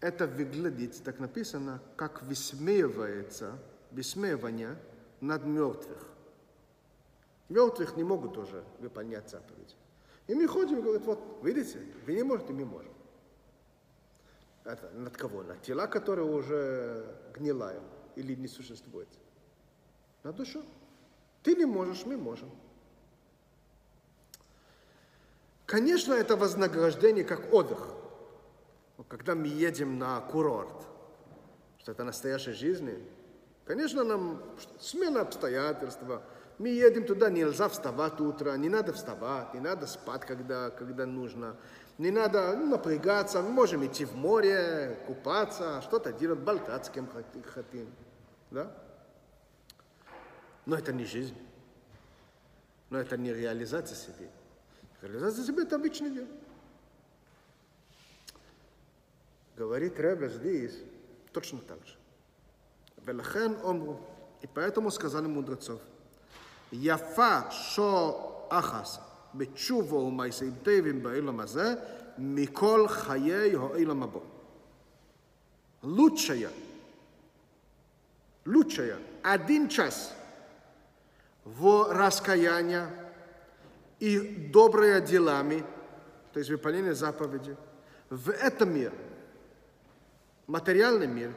Это 0.00 0.26
выглядит, 0.26 1.02
так 1.02 1.18
написано, 1.18 1.80
как 1.96 2.22
высмеивается, 2.22 3.58
высмеивание 3.90 4.76
над 5.20 5.44
мертвых. 5.44 6.08
Мертвых 7.48 7.96
не 7.96 8.04
могут 8.04 8.34
тоже 8.34 8.64
выполнять 8.80 9.30
заповедь. 9.30 9.76
И 10.26 10.34
мы 10.34 10.46
ходим 10.46 10.78
и 10.78 10.82
говорим, 10.82 11.02
вот, 11.02 11.20
видите, 11.42 11.80
вы 12.06 12.14
не 12.14 12.22
можете, 12.22 12.52
мы 12.52 12.64
можем. 12.64 12.92
Это 14.64 14.90
над 14.90 15.16
кого? 15.16 15.42
Над 15.42 15.60
тела, 15.62 15.86
которые 15.86 16.26
уже 16.26 17.16
гнилая 17.34 17.80
или 18.16 18.34
не 18.34 18.48
существует. 18.48 19.08
На 20.24 20.32
душу. 20.32 20.62
Ты 21.42 21.54
не 21.54 21.66
можешь, 21.66 22.06
мы 22.06 22.16
можем. 22.16 22.50
Конечно, 25.66 26.14
это 26.14 26.36
вознаграждение 26.36 27.24
как 27.24 27.52
отдых. 27.52 27.88
Когда 29.08 29.34
мы 29.34 29.46
едем 29.48 29.98
на 29.98 30.20
курорт, 30.20 30.86
что 31.78 31.92
это 31.92 32.04
настоящая 32.04 32.54
жизнь, 32.54 32.90
конечно, 33.66 34.02
нам 34.02 34.42
смена 34.80 35.20
обстоятельств. 35.20 36.00
Мы 36.58 36.68
едем 36.68 37.04
туда, 37.04 37.28
нельзя 37.28 37.68
вставать 37.68 38.20
утро, 38.20 38.56
не 38.56 38.68
надо 38.68 38.92
вставать, 38.92 39.52
не 39.52 39.60
надо 39.60 39.86
спать, 39.86 40.24
когда, 40.24 40.70
когда 40.70 41.04
нужно. 41.04 41.56
Не 41.98 42.10
надо 42.10 42.56
ну, 42.56 42.66
напрягаться, 42.66 43.42
мы 43.42 43.50
можем 43.50 43.84
идти 43.84 44.04
в 44.04 44.14
море, 44.14 44.98
купаться, 45.06 45.82
что-то 45.82 46.12
делать, 46.12 46.38
болтать 46.38 46.86
с 46.86 46.90
кем 46.90 47.08
хотим. 47.52 47.88
Да? 48.50 48.72
Но 50.66 50.76
это 50.76 50.92
не 50.92 51.04
жизнь. 51.04 51.36
Но 52.90 52.98
это 52.98 53.16
не 53.16 53.32
реализация 53.32 53.96
себе. 53.96 54.30
Реализация 55.02 55.44
себя– 55.44 55.62
это 55.64 55.76
обычное 55.76 56.10
дело. 56.10 56.28
Говорит 59.56 59.98
Ребе 59.98 60.28
здесь 60.28 60.78
точно 61.32 61.58
так 61.60 61.78
же. 61.86 61.96
Велахен 63.06 63.56
омру. 63.62 64.00
И 64.42 64.46
поэтому 64.46 64.90
сказали 64.90 65.26
мудрецов. 65.26 65.80
Яфа 66.70 67.50
шо 67.50 68.46
ахас 68.50 69.00
бечува 69.32 69.96
умайсим 69.96 70.56
тевим 70.64 71.00
баилам 71.00 71.40
азе 71.40 71.78
микол 72.16 72.88
хаей 72.88 73.54
хоилам 73.54 74.04
або. 74.04 74.22
Лучшая, 75.82 76.50
лучшая, 78.46 78.98
один 79.22 79.68
час– 79.68 80.14
в 81.44 81.92
раскаяние 81.92 82.88
и 84.00 84.18
добрые 84.18 85.00
делами, 85.00 85.64
то 86.32 86.38
есть 86.38 86.50
выполнение 86.50 86.94
заповеди, 86.94 87.56
в 88.10 88.30
этом 88.30 88.74
мире, 88.74 88.92
материальный 90.46 91.06
мир, 91.06 91.32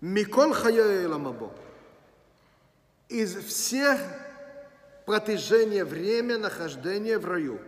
Микол 0.00 0.52
Хаяй 0.52 1.06
Ламабо, 1.06 1.52
из 3.08 3.34
всех 3.36 4.00
протяжения 5.06 5.84
время 5.84 6.38
нахождения 6.38 7.18
в 7.18 7.24
раю. 7.24 7.58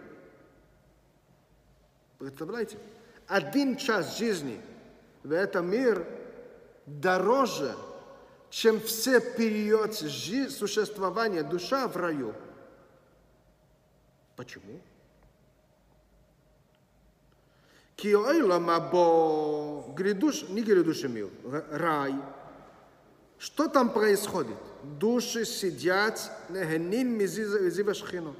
Представляете? 2.18 2.78
Один 3.26 3.76
час 3.76 4.18
жизни 4.18 4.60
в 5.22 5.32
этом 5.32 5.70
мир 5.70 6.06
дороже, 6.86 7.74
чем 8.50 8.80
все 8.80 9.20
период 9.20 9.94
существования 9.94 11.42
душа 11.42 11.88
в 11.88 11.96
раю. 11.96 12.34
Почему? 14.36 14.80
Киоэйла 17.96 18.58
грядуш, 19.94 20.48
не 20.48 20.62
грядущий 20.62 21.08
мир, 21.08 21.28
рай. 21.70 22.14
Что 23.38 23.68
там 23.68 23.90
происходит? 23.90 24.56
души 24.82 25.44
сидят, 25.44 26.30
нехенин 26.48 27.16
мизива 27.16 27.94
шхину. 27.94 28.34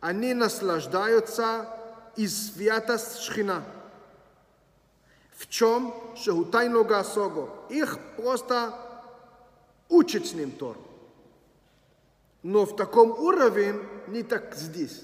Они 0.00 0.34
наслаждаются 0.34 1.68
из 2.16 2.52
святость 2.52 3.20
шхина. 3.20 3.64
В 5.36 5.48
чем? 5.48 5.94
Шехутайну 6.16 6.84
гасого. 6.84 7.50
Их 7.70 7.98
просто 8.16 8.74
учат 9.89 10.25
с 10.25 10.33
ним 10.33 10.51
Тору. 10.51 10.81
Но 12.43 12.65
в 12.65 12.75
таком 12.75 13.11
уровне 13.11 13.75
не 14.07 14.23
так 14.23 14.55
здесь, 14.55 15.03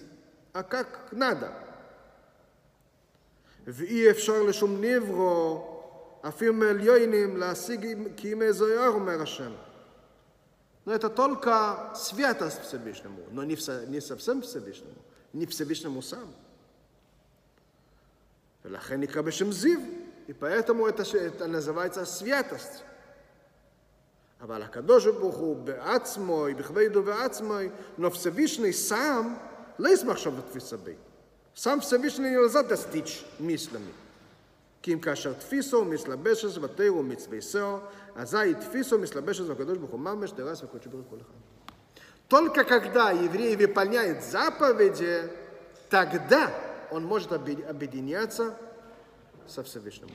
а 0.54 0.64
как 0.64 1.10
надо. 1.12 1.52
ואי 3.68 4.12
אפשר 4.12 4.44
לשום 4.44 4.82
נברו, 4.82 5.82
אפילו 6.28 6.54
מעליונים, 6.54 7.38
להשיג 7.38 7.98
כי 8.18 8.34
אם 8.34 8.42
איזו 8.42 8.88
אומר 8.88 9.22
השם. 9.22 9.52
Но 10.86 10.94
это 10.94 11.10
только 11.10 11.94
святость 11.96 12.62
Всевышнему, 12.62 13.24
но 13.32 13.44
не, 13.44 13.56
все, 13.56 13.88
не 13.88 14.00
совсем 14.00 14.44
Всевышнему, 14.44 14.94
не 15.34 15.48
Всевышнему 15.48 16.02
сам. 16.04 16.32
ולכן 18.66 19.02
נקרא 19.02 19.22
בשם 19.22 19.52
זיו, 19.52 19.80
и 20.28 20.34
поэтому 20.34 20.88
это, 20.88 21.04
это 21.18 21.48
называется 21.48 22.06
святость. 22.06 22.84
אבל 24.42 24.62
הקדוש 24.62 25.08
ברוך 25.08 25.36
הוא 25.36 25.56
בעצמו, 25.56 26.46
בכבדו 26.58 27.04
בעצמו, 27.04 27.54
но 27.98 28.10
Всевышний 28.10 28.74
сам 28.74 29.38
לא 29.80 29.90
ישמח 29.90 30.12
עכשיו 30.12 30.34
לתפיסה 30.38 30.78
בי. 30.78 30.96
сам 31.56 31.80
Всевышний 31.80 32.30
нельзя 32.30 32.64
достичь 32.64 33.26
мыслями. 33.40 33.92
כי 34.82 34.94
אם 34.94 35.00
כאשר 35.00 35.34
תפיסו 35.34 35.86
מתלבשת 35.86 36.58
בתירו 36.58 37.00
ומצוויסו, 37.00 37.78
אזי 38.16 38.54
תפיסו 38.60 39.00
מתלבשת 39.00 39.44
בקדוש 39.44 39.78
ברוך 39.78 39.92
הוא 39.92 40.00
ממש 40.00 40.32
דרס 40.32 40.64
וקודש 40.64 40.88
ברוך 40.88 41.06
כל 41.10 41.16
אחד. 41.16 41.46
Только 42.28 42.64
когда 42.64 43.12
еврей 43.12 43.56
выполняет 43.56 44.24
заповеди, 44.24 45.30
тогда 45.90 46.52
он 46.92 47.06
может 47.06 47.32
объединяться 47.32 48.56
со 49.48 49.64
Всевышним. 49.64 50.10